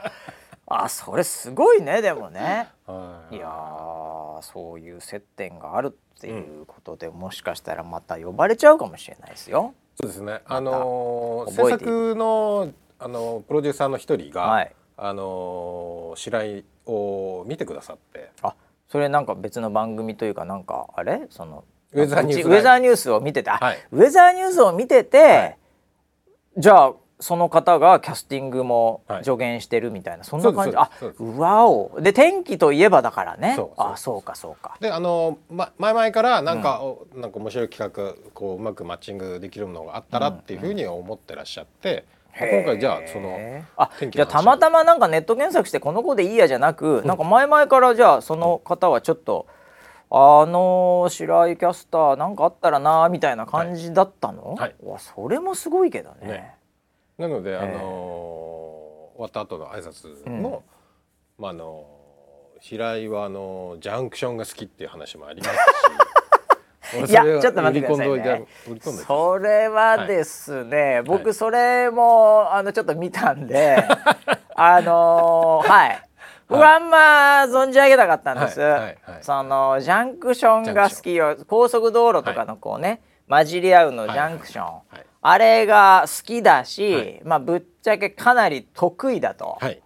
[0.72, 2.68] あそれすごいねでもね。
[2.86, 9.74] はいいやーそういう接点があるっていうことで、もしかしたらまた呼ばれちゃうかもしれないですよ。
[10.00, 10.40] そうですね。
[10.46, 14.72] あのー制作のあのプロデューサーの一人が、はい。
[14.96, 18.30] あのー白井を見てくださって。
[18.40, 18.54] あ
[18.88, 21.26] それなんか別の番組というかなんかあれ？
[21.30, 23.78] そのウェザーニュースを見てて、あはい。
[23.90, 25.58] ウェザーニュースを見てて、はい。
[26.56, 29.24] じゃあその方がキャスティングもはい。
[29.24, 30.76] 助言してるみたいな、そんな感じ。
[30.76, 32.00] あそうわお。
[32.00, 33.54] で天気といえばだからね。
[33.56, 34.76] そあそうかそうか。
[34.80, 42.04] であの、ま、前々からなんか、おなんか面白い企画こううまくマッチングできるのがあったらっていうふうに思ってらっしゃって、
[42.38, 43.38] 今回じゃあその
[43.76, 49.46] あじゃあたまたまなんかネット検索してこの子でいいやじゃなく、なんか前々からじゃあその方はちょっと、
[50.10, 54.74] あの白井キャスターなんかあったらなみたいな感じだったの、はい。
[54.84, 56.26] はわそれもすごいけどね。
[56.26, 56.54] ね
[57.20, 57.72] なので、あえ。
[57.72, 57.78] の
[59.14, 60.64] 終わった後の挨拶も、
[61.38, 61.86] まああの
[62.60, 65.48] 平井はあのジャンクションが好きっていう話もありま
[66.92, 68.46] すし いや俺それはちょっと待ってくださいね。
[69.06, 73.86] それはですね、僕それもあのちょっと見たんで
[74.56, 76.02] あのーはい。
[76.48, 76.98] 僕あんま
[77.44, 78.70] 存じ上げなかったんです、はい。
[78.70, 78.80] はい。
[78.80, 78.96] はい。
[79.20, 87.20] そのジャンクションが好きよ高速道路とかのこうね、混じり合うのジャンクション、はいあれが好きだし、はい。
[87.24, 89.82] まあぶっちゃけかなり得意だとはい。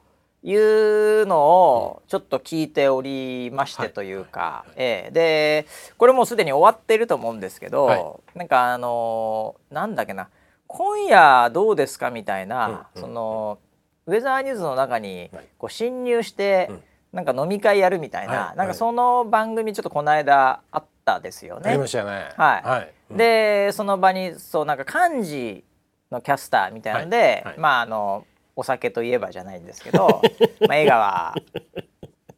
[0.46, 3.92] いうのをちょっと聞いておりましてはい。
[3.92, 5.10] というか、ええ。
[5.10, 5.66] で
[5.96, 8.38] これもうすでに終わってると思うんですけど、はい。
[8.38, 10.28] なんかあのーなんだっけな
[10.68, 13.58] 「今夜どうですか?」みたいな、うんうんその
[14.06, 15.44] ウェザーニュースの中にはい。
[15.56, 16.82] こう侵入して、うん。
[17.14, 18.56] なんか飲み会やるみたいな、はい。
[18.58, 21.86] なんかその番組ちょっとこの間あっったですよね。
[21.86, 22.30] したね。
[22.36, 22.68] はい。
[22.68, 22.92] はい。
[23.10, 23.16] うん。
[23.16, 25.64] でその場にそうなんか漢字
[26.10, 27.44] のキャスターみたいなので、はい。
[27.44, 27.58] はい。
[27.58, 28.26] まああの
[28.56, 30.22] お酒といえばじゃないんですけど、
[30.68, 31.34] まあ江川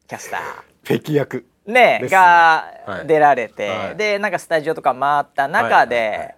[0.09, 0.41] キャスター。
[0.85, 2.01] 敵役ね。
[2.05, 3.07] がはい。
[3.07, 3.97] 出られて、はい。
[3.97, 6.35] でなんかスタジオとか回った中で、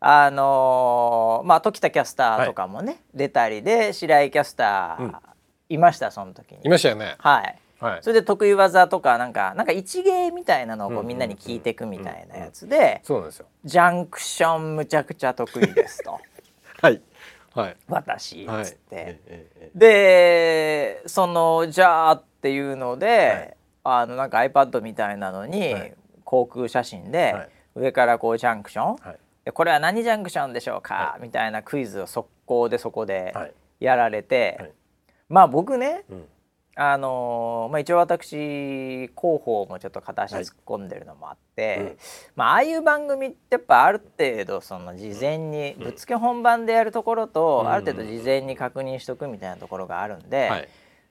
[0.00, 5.16] あのーまあ時田キャスターとかもね、出たりで白井キャスター、うん。
[5.68, 6.62] いましたその時に。
[6.64, 6.68] い。
[6.68, 7.16] ましたよね。
[7.18, 8.02] はいはい。
[8.02, 16.20] それで得意技とかなんかなんか一芸みたいなのをこうみんなに聞いていくみたいなやつでそうなんですよ「ジャンクションむちゃくちゃ得意です」と。
[16.82, 17.00] はい。
[17.54, 18.62] はい「私」はい。
[18.62, 18.80] っつって。
[18.90, 23.56] ええええでそのじゃあっていうので、はい。
[23.82, 25.94] あのなんか iPad みたいなのに、はい。
[26.24, 27.48] 航空写真で、はい。
[27.76, 33.54] 上からこうジャンクション、これは何ジャンクションでしょうか、はみたいなクイズを速攻でそこではい。
[33.80, 34.72] やられて、はい。
[35.28, 36.28] まあ僕ねうん
[36.82, 41.96] あのーまあ、一応私広報もちょっと片足突っ込んでるのもあって、うん。
[42.36, 47.70] まあああいう番組ってやっぱある程度その事前にぶっつけ本番でやるところと、うん。
[47.70, 50.68] ある程度事前に確認しとくみたいなところがあるんで、はい。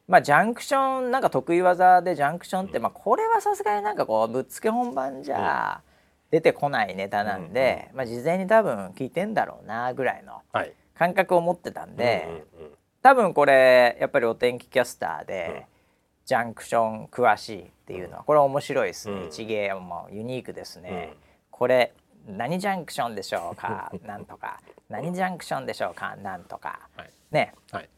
[0.07, 5.83] まあジャンクションなんか得意技でジャンクションって、まあこれはさすがになんかこうぶっつけ本番じゃ
[6.31, 10.73] 出てこないネタなんで、まあ事前に多分聞いてんだろうなぐらいのはい。
[10.97, 12.25] 感覚を持ってたんで。
[12.57, 15.63] うんうんうん多分これやっぱりお天気キャスターで、うん。
[16.25, 19.27] ジャンクション詳しいっていうのはこれ面白いですね、うん。
[19.29, 21.17] 一芸もユニークですね、うん。
[21.49, 21.91] これ
[22.27, 23.91] 何ジャンクションでしょうか？
[24.05, 24.59] なんとか。
[24.89, 26.15] 何ジャンクションでしょうか？
[26.17, 26.87] なんとか。
[26.95, 27.09] はい。
[27.31, 27.55] ね。
[27.71, 27.89] はい。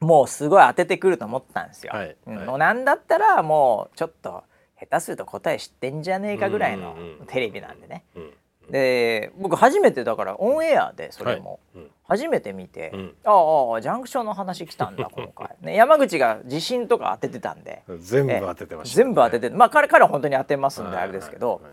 [0.00, 2.06] もうすごい当ててくると思ったんですよ、はい。
[2.06, 2.16] はい。
[2.26, 4.44] うんもうなんだったらもうちょっと
[4.80, 7.26] 下手すると答え知ってんじゃねえかぐらいのうんうんうん。
[7.26, 8.04] テレビなんでね。
[8.14, 8.34] うん
[8.70, 11.84] で僕初めてだからオンエアでそれも、はい。
[11.84, 11.90] うん。
[12.06, 13.14] 初めて見て、うん。
[13.24, 17.82] ああジャンクションの話来たんだ 今回、ね、山口が地震とか当ててたんで。
[17.98, 19.04] 全部当ててましたね。
[19.04, 21.72] 全部当ててまあ彼彼は本当に当てますんではいあれですけど、はいはい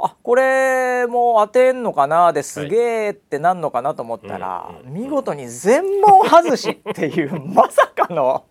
[0.00, 4.94] あこれもう当てんのかなですげえってなんのかなと思ったら、うんうん。
[4.94, 8.44] 見事に全問外しっていうまさかの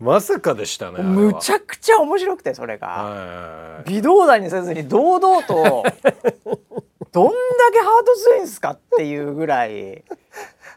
[0.00, 3.82] まさかでしたねむちゃくちゃ面白くてそれが。
[3.86, 5.54] 微動だにせずに堂々と
[7.12, 7.32] どんだ
[7.72, 10.02] けハート強いんすかっていうぐらい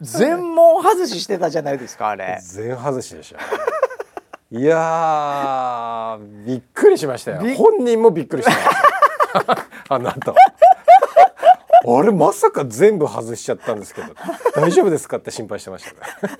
[0.01, 2.39] 全問外ししてたじゃないですかあれ。
[2.43, 3.37] 全外しでした。
[3.39, 3.43] ね
[4.51, 7.55] いやーびっくりしましたよ。
[7.55, 9.57] 本人もびっくりした
[9.89, 10.33] あなた。
[11.85, 14.15] あれまさか全部外しちゃったんですけど
[14.55, 16.35] 大丈夫ですかって心配してましたね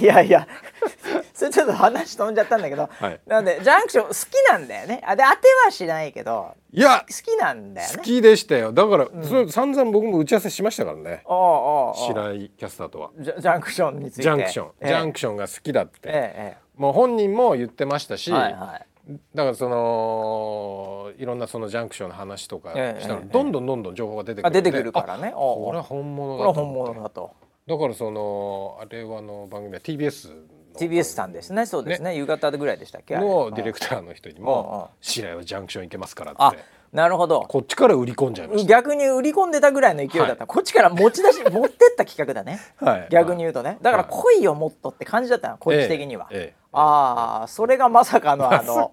[0.00, 0.46] いやいや。
[1.34, 3.20] それちょっと話飛んじゃったんだけど、はい。
[3.26, 5.02] なんでジャンクション好きなんだよね。
[5.04, 7.96] あで当てはしないけどいや好きなんだよね。
[7.96, 8.72] 好きでしたよ。
[8.72, 11.22] だから、それ散々僕も打ち合わせしましたからね。
[11.24, 11.96] おうおうおう。
[11.96, 13.10] 白井キャスターとは。
[13.18, 14.22] ジャジャンクションについて。
[14.22, 14.88] ジャンクション、ええ。
[14.88, 18.86] ジャンクションが好きだって、えもう本人も言ってましたし、えはいはい。
[19.34, 25.32] だからそのいろんなそのジャンクションの話とかええしたら、ええどんどんどんどん情報が出てくる出てくるからね。
[25.32, 27.32] これは本物だと
[27.66, 30.34] だからそのあれはの番組は TBS の。
[30.78, 31.66] TBS さんですね。
[31.66, 32.16] そうですね。
[32.16, 33.16] 夕方ぐらいでしたっけ？
[33.16, 36.58] のディレクターの人にも「白井はジャンクション行けますから」あって。
[36.92, 37.42] なるほど。
[37.48, 40.46] こっちから売り込んじゃいまし逆に売り込んでたぐらいの勢いだった、はい。
[40.46, 42.60] こっちから持ち出し持ってった企画だね。
[42.78, 43.78] た、はい、逆に言うとね。
[43.82, 46.30] だから来いよもっとって感じだったのこっち的には、
[46.72, 48.92] ああそれがまさかのあの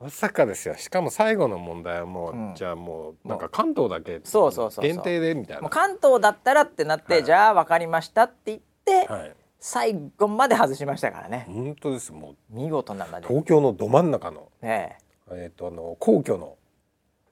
[0.00, 0.76] まさかですよ。
[0.76, 2.54] しかも最後の問題はもう、うん。
[2.54, 4.84] じゃあもうなんか関東だけそうそうそうそう。
[4.84, 5.68] 限定でみたいな。
[5.70, 7.24] 関東だったらってなって、はい。
[7.24, 9.34] じゃあ分かりましたって言って、はい。
[9.58, 11.46] 最後まで外しましたからね。
[11.48, 12.12] 本当です。
[12.12, 14.96] もう見事なまで、東京のど真ん中のえ
[15.30, 15.44] え。
[15.44, 16.56] えっ、とあの皇居の。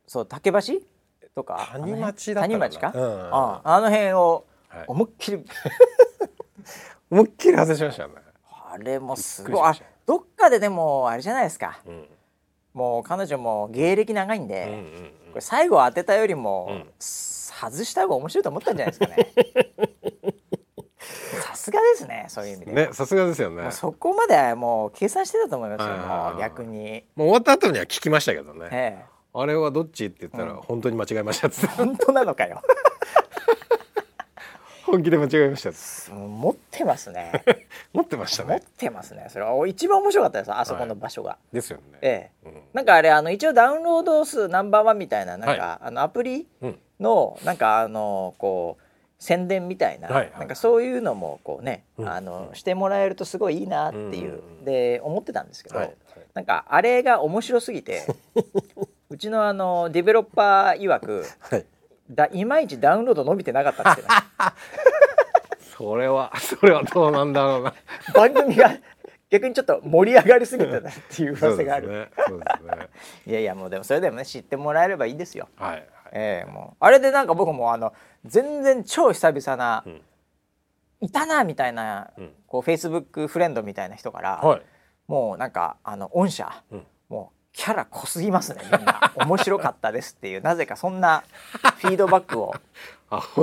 [0.07, 0.59] そう竹橋？
[1.35, 1.69] とか？
[1.73, 2.69] 谷町だったかな。
[2.71, 3.35] 谷町か、うん。
[3.35, 4.85] ああの辺をはい。
[4.89, 5.45] 思いっきり、
[7.11, 8.15] 思いっきり外しましたね。
[8.73, 9.63] あれもすびごい。
[9.63, 9.95] あっくりしました。
[10.07, 11.79] どっかででもあれじゃないですか。
[11.87, 12.09] うん
[12.75, 14.85] もう彼女も芸歴長いんで、
[15.31, 16.85] これ最後当てたよりも、うん。
[17.01, 19.33] 外した方が面白いと思ったんじゃないですかね。
[21.47, 22.89] さすがですねそういう意味では。
[22.89, 23.71] ねさすがですよね。
[23.71, 28.69] そこまでもう計算してたと思いますよもう逆に、もう終わった後には聞きましたけどね。
[28.73, 30.61] ええ、あれはどっちって言ったら、うん。
[30.63, 31.75] 本当に間違えましたっつって。
[31.77, 32.61] 本当なのかよ
[34.95, 37.33] 本気で間違えました持ってますね。
[37.93, 39.27] 持ってました持っねてますね。
[39.29, 42.49] それは一番面白かったですあそこの場所が、ですよね、ええ。
[42.49, 42.63] うん。
[42.73, 46.79] なんかあれあの一応ダウンロード数ナンバーワンみたいななんか、はあのアプリうん。
[47.01, 48.83] のなんかあのこう
[49.19, 50.17] 宣伝みたいな、はい。
[50.17, 52.09] はいなんかそういうのもこうね、うん。
[52.09, 54.65] あのしてもらえるとすごいいいなっていう、うん。
[54.65, 55.97] で思ってたんですけど、はいはい。
[56.35, 58.07] なんかあれが面白すぎて
[59.11, 61.67] うちのあのディベロッパー曰くはい
[62.11, 64.03] だいまいちダウンロード伸びてなかったって
[65.77, 67.75] それはそれはどうなんだろうな。
[68.07, 68.77] た番組が
[69.31, 71.95] 逆にちょっと盛り上がりすぎたなっていう噂がある、ね。
[71.95, 72.09] ね。
[73.27, 75.49] いやいやもうでもそれでもね知ってもらえればいいですよ。
[75.57, 75.89] はいはい。
[76.13, 76.77] ええもう。
[76.79, 77.93] あれでなんか僕もあの
[78.25, 80.01] 全然超久々な、うん。
[81.01, 82.33] いたなみたいな、うん。
[82.47, 84.63] こうフェイスブックフレンドみたいな人から、はい。
[85.09, 86.87] もうなんかあの御社、うん
[87.55, 89.13] キャラ濃すぎますねみんな。
[89.15, 91.23] 面白かったですっていう なぜかそんな
[91.79, 92.53] フィードバックを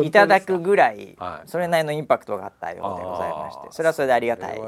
[0.04, 1.48] いただくぐらいはい。
[1.50, 4.60] それなりのインパクトがあったようでございましてそれはそれでありがたい。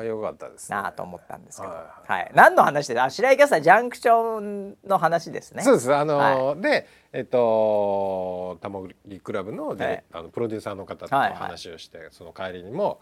[0.69, 2.31] なあと思ったんですけど、ははい。
[2.33, 5.61] 何の話であ白井キャスタージャンクションの話ですね。
[5.61, 5.93] そうです。
[5.93, 9.75] あのーでえっとタモリクラブの
[10.13, 11.37] あのプロデューサーの方とはいはい。
[11.37, 13.01] 話をして、その帰りにも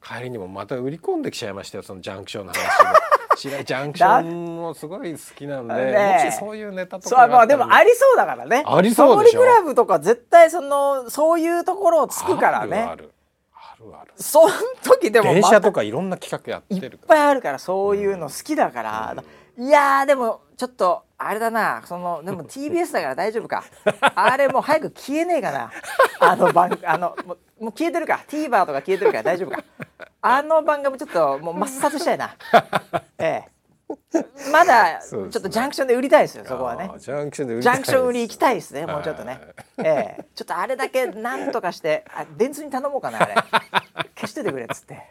[0.00, 2.60] 帰りにもまた売り込んできちゃいましたよそのジャンクションの話
[3.16, 6.24] を白井ジャンクションもすごい好きなんで、ねえ。
[6.24, 8.62] もしそういうネタとかそうまあでもありりそうだからね。
[8.66, 9.40] ありそうでしょ。
[9.40, 12.78] タモリクラブとか絶対そのそういうところをつくからね。
[12.78, 13.12] ある
[13.54, 14.12] あるある。
[14.16, 17.16] その時でも電車とかいろんな企画やいっってるから。
[17.16, 19.24] ぱいあるからそういうの好きだから、
[19.58, 21.82] いやーでもちょっとあれだな。
[21.84, 23.64] そのでも TBS だから大丈夫か。
[24.14, 25.72] あれもう早く消えねえかな。
[26.20, 28.20] あの番 あのもうもう消えてるか。
[28.28, 29.64] TVer とか消えてるから大丈夫か。
[30.22, 32.36] あの番組ちょっともう抹殺したいな。
[33.18, 33.48] ええ。
[34.52, 36.88] まだちょっとジャンクションで売りたいですよそこはね。
[36.98, 39.40] ジャンクションで売りジャンクション売り行きたいですねもうちょっとね。
[39.76, 39.86] はい。
[39.88, 43.34] ええちょっとあれだけなんとかしてあ電通に頼もうかなあれ。
[44.14, 45.02] 消しててくれっつって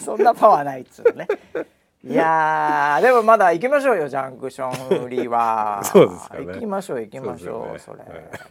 [0.00, 1.28] そんなパワーないっつうのね。
[2.04, 5.80] いやーでもまだ行きましょうよジャンクション売りは。
[5.84, 6.46] そうですかね。
[6.46, 8.04] 行きましょう行きましょうそそうれ。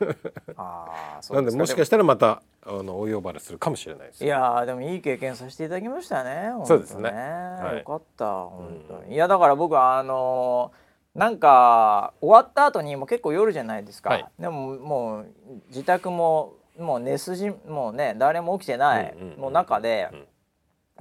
[0.08, 0.86] ですあ
[1.20, 4.26] あそうなんでもしかししたらまたあのお呼ばれするかもしれないです。
[4.26, 7.10] いやーでもいい経験させていただきましたねそうですね。
[7.12, 7.78] はい。
[7.78, 10.86] よかった本当に、いやだから僕はあのー
[11.18, 14.26] なんか終わった後にもう結構夜じゃないですか、はい。
[14.38, 15.28] でももう
[15.70, 20.10] 自宅ももう寝筋もうね誰も起きてない、うんうんうんもう中で、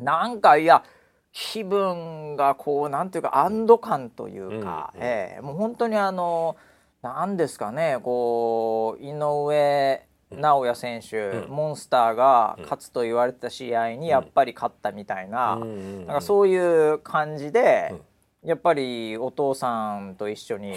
[0.01, 0.85] なんかいや
[1.33, 5.07] 気分がこうなんていうか安堵感というか、うんうん。
[5.07, 6.57] ええもう本当にあの
[7.03, 11.51] なんですかねこう井上尚弥選手、うん。
[11.51, 16.57] モンスターが勝つと言われてた試合にやっぱり勝ったみたいな,、なんかそうい
[16.91, 17.95] う感じで、
[18.43, 20.73] やっぱりお父さんと一緒に、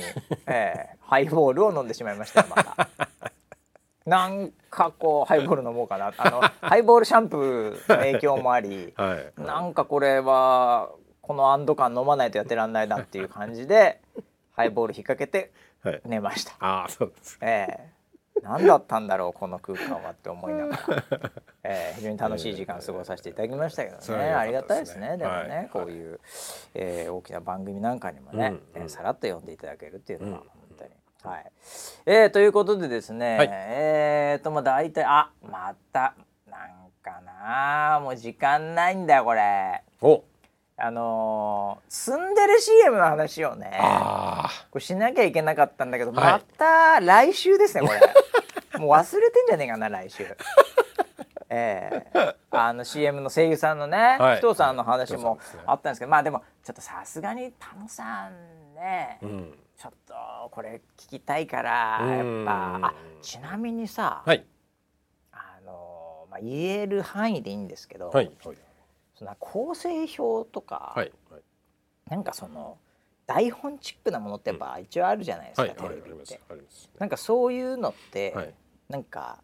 [0.46, 2.90] ええハイボールを飲んでしまいましたよまた。
[4.08, 6.14] なんかこうハイボール飲もうかな。
[6.18, 9.42] あの ハイボールシャンプーの影響もあり はい。
[9.42, 10.92] なんかこれは
[11.22, 14.00] この安堵感飲まないとやってらんないなっていう感じで
[14.54, 15.52] ハイボール引っ掛けて
[15.84, 16.02] はい。
[16.06, 16.54] 寝ました。
[16.60, 17.98] ああそうですええ。
[18.44, 21.04] 何だったんだろうこの空間はって思いながら、
[21.64, 25.18] ええ非常に楽しい時間を過ごさせていただきましたけどね、それはありがたいですすね。
[25.18, 25.70] でもね、はい。
[25.74, 26.20] こういう、
[26.76, 28.84] ええ大きな番組なんかにもね、うんうん。
[28.84, 30.44] ええさらっと読んでいただけるっていうのは。
[31.28, 31.52] はい。
[32.06, 33.50] えー、ということでですね、はい。
[33.52, 36.16] えーとまあ大体あまた
[36.50, 36.70] なん
[37.02, 39.84] かなもう時間ないんだよこれ。
[40.02, 40.24] お。
[40.80, 46.24] あのー、住んでる CM の話をねあこれしなきゃいけなかったんだけど、はい。
[46.34, 48.00] また来週ですねこれ。
[48.80, 50.38] もう忘れてんじゃねえかな来週。
[51.50, 54.42] ええあの CM の声優さんのね、はい。
[54.42, 60.16] 紀藤さんの話もあったんですけど、まあでもちょっとさすがにタモさんね、あうんちょっと
[60.52, 64.44] これ聞きたいからやっうんぱあちなみにさ、はい。
[65.32, 68.58] あのまあ、言える範囲でいいんですけど、はいはい。
[69.16, 71.42] その構成表とか、はいはい。
[72.10, 72.78] なんかその
[73.28, 76.40] 台本チックなものってやっぱ一応あるじゃないですか、はいはいありますテレビって。
[76.50, 78.54] ありますなんかそういうのって、はい。
[78.90, 79.40] なんか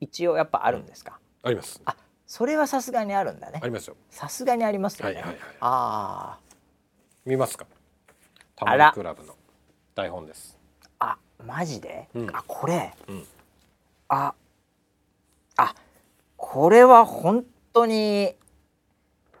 [0.00, 1.80] 一応やっぱあるんですか、あります。
[1.84, 1.94] あ
[2.26, 3.60] それはさすがにあるんだね。
[3.62, 3.96] ありますよ。
[4.10, 5.38] さすがにありますよね、はいはいはい。
[5.60, 6.38] あ
[7.24, 7.66] 見ますか？
[8.56, 8.86] タあら。
[8.86, 9.35] モリクラブの
[9.96, 10.58] 台本です。
[11.00, 12.28] ーあマジで、うん。
[12.30, 13.24] あこれ、うん。
[14.08, 14.34] あ
[15.56, 15.74] あ
[16.36, 18.34] これは本当に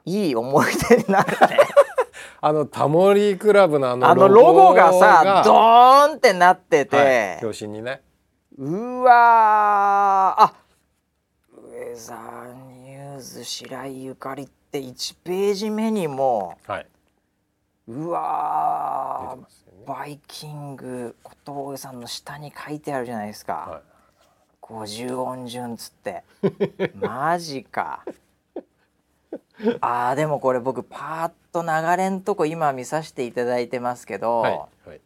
[0.06, 1.58] いい思い出になるね。
[2.40, 7.44] あのタモリクラブのあのあのロゴがさドーンってなってて、はい。
[7.44, 8.02] 表紙にね。
[8.56, 10.42] うわー。
[10.42, 10.54] あ
[11.52, 16.56] ウェザーニューズ白井ゆかりって1ページ目にも。
[16.66, 16.86] はい。
[17.88, 19.34] う出わー。
[19.34, 23.82] てますバイキング小峠さんの下に書いてあるじゃないですか、はい。
[24.62, 26.24] 50音順っつって。
[27.00, 28.04] マジか。
[29.80, 34.52] あーでもこれ僕パーッと流れんとこ今見させていただいてますけど、はい
[34.86, 35.00] はい。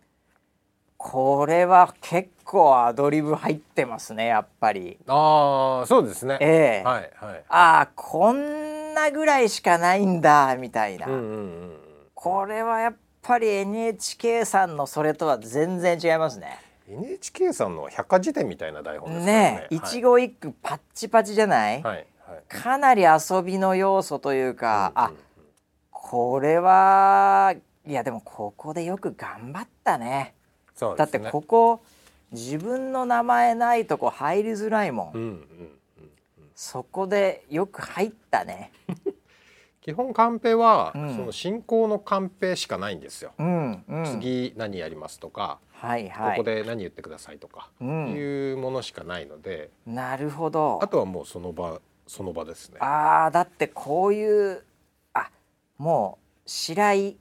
[0.96, 4.98] これは結構アドリブ入ってますねやっぱり。
[5.06, 6.38] ああそうですね。
[6.40, 6.84] ええ。
[6.84, 7.44] はいはい。
[7.48, 11.26] ああこんなぐらいしかないんだみたいな、うんうんう
[11.66, 11.76] ん
[12.22, 12.98] これはやっぱ
[13.38, 16.58] り NHK さんのそれとは全然違いますね。
[16.88, 19.32] NHK さんの百科事典みたいな台本ですね。
[19.32, 22.42] ねえ一期一句パッチパチじゃない、はいはい。
[22.48, 25.12] かなり遊びの要素というか、うんあ
[25.92, 27.54] これは
[27.86, 30.34] いやでもここでよく頑張ったね。
[30.74, 31.30] だってそうですね。
[31.30, 31.80] ここ
[32.32, 35.40] 自分の名前ないとこ入りづらいもん、うんうんうん。
[36.56, 38.72] そこでよく入ったね
[39.80, 41.16] 基本カンペは、うん。
[41.16, 44.04] その進行のカンペしかないんですよ、うんうん。
[44.04, 46.36] 次何やりますとか、はいはい。
[46.36, 48.08] ここで何言ってくださいとか、うん。
[48.10, 50.78] いうものしかないのでなるほど。
[50.82, 52.78] あとはもうその場その場ですね。
[52.80, 54.64] あーだってこういう
[55.14, 55.30] あ
[55.78, 57.16] もう白井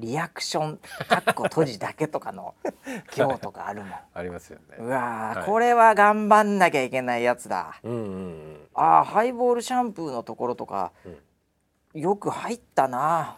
[0.00, 0.76] リアクション
[1.08, 2.54] かっこ閉じだけとかの
[3.16, 3.92] 行とかあるもん。
[4.14, 4.76] ありますよね。
[4.78, 5.46] うわー、はい。
[5.46, 7.78] これは頑張んなきゃいけないやつだ。
[7.82, 8.56] うんうんうん。
[8.74, 12.00] あーハイボールシャンプーのところとか、うん。
[12.00, 13.36] よく入ったな。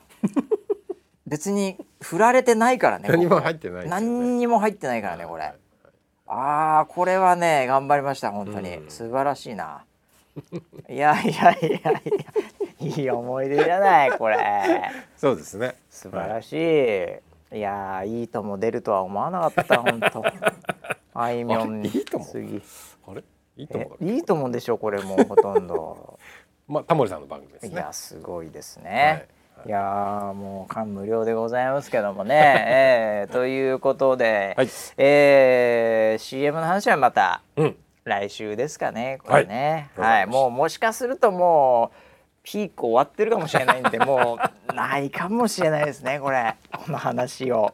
[1.26, 3.90] 別に振られてないからね何も入ってないね。
[3.90, 5.54] 何にも入ってないからねこれ、はい。
[6.26, 8.90] あーこれはね頑張りました本当に、うん。
[8.90, 9.84] 素晴らしいな。
[10.88, 11.92] いやいやいやいや
[12.82, 14.90] いい思い出じゃないこれ。
[15.16, 15.74] そうですね。
[15.90, 20.24] 素晴らしい、い、やーいいとも出るとは思わなかった本当。
[21.14, 21.98] あいみょんにあれ？
[21.98, 22.24] いいとも？
[22.24, 22.62] 次
[23.06, 23.24] あれ？
[23.56, 26.18] いいとえ思ういいともでしょこれもうほとんど。
[26.66, 27.72] まあタモリさんの番組ですね。
[27.72, 29.26] いやすごいですね、
[29.56, 34.68] はいい、やーもう感無量でございますけどもね、えーということで、はい。
[34.96, 37.76] えー CM の話はまたうん。
[38.04, 39.90] 来週ですかねこれね。
[39.96, 40.20] はい。
[40.20, 41.96] はい、もうもしかするともう
[42.42, 44.38] ピーク終わってるかもしれないんでも
[44.70, 46.56] うないかもしれないですねこれ。
[46.72, 47.72] この話を。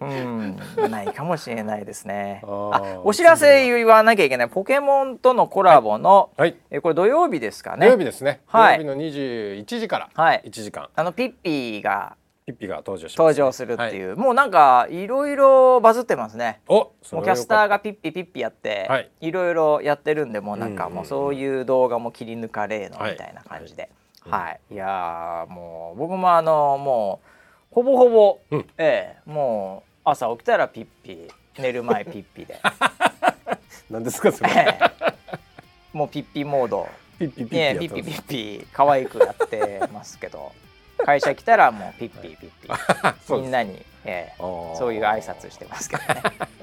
[0.00, 0.56] うん、
[0.90, 2.40] ないかもしれないですね。
[2.44, 4.48] あお知らせ言わなきゃいけない。
[4.48, 6.54] ポケモンとのコラボの、はい。
[6.70, 7.86] えこれ土曜日ですか土ね。
[7.88, 8.40] 曜日ですね。
[8.48, 8.76] 土はい。
[8.76, 10.10] 曜日の21時から。
[10.14, 10.42] はい。
[10.46, 10.88] 1時間。
[10.94, 12.16] あのピッピーが
[12.48, 16.60] ピッピが登場します登場するっていう、はもうなんかいろいろバズってますね。
[16.66, 23.90] おもうキャスターがピッピピッピやって、はいいろいろやってるんでもうなんかもうそういう動画も切り抜かれのはいみたいな感じで、
[24.22, 27.20] はい、い、やーもう僕もあのも
[27.70, 31.28] うほぼほぼ、うんええもう朝起きたらピッピ
[31.58, 32.58] 寝る前ピッピで、
[33.90, 35.14] 何ですかそれええ
[35.92, 36.88] もうピッピモード
[37.18, 38.22] ピッピピッピねやってますピッピピッ
[38.60, 40.52] ピ可愛くやってますけど
[41.04, 42.50] 会社来たらもうピッピピッピ
[43.26, 44.76] そうですみんなに、えー。
[44.76, 46.22] そういう挨拶してますけどね。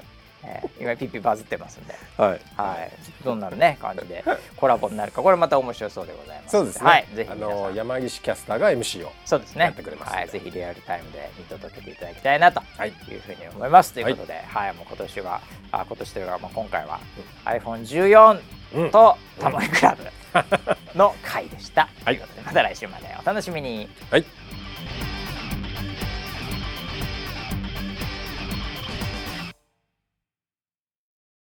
[0.48, 2.40] えー、今ピッピバズってますんで、はい。
[2.56, 2.92] はい、
[3.24, 4.22] どんなのね感じで
[4.56, 5.20] コラボになるか。
[5.20, 6.52] これまた面白そうでございます。
[6.52, 9.64] そうですね、はい、ぜひあの山岸キャスターが MC をそうですね。
[9.64, 10.18] やってくれますんで。
[10.18, 12.90] はい、ぜひリアルタイムで見届けていただきたいなとはい。
[12.90, 13.92] いうふうに思います。
[13.92, 15.40] ということで、はい、もう今年は
[15.72, 17.00] あ今年というかもう今回は
[17.44, 18.55] iPhone14 うん
[18.90, 21.88] とタモリクラブの回でした。
[22.04, 23.88] はいということでまた来週までお楽しみに。
[24.10, 24.24] はい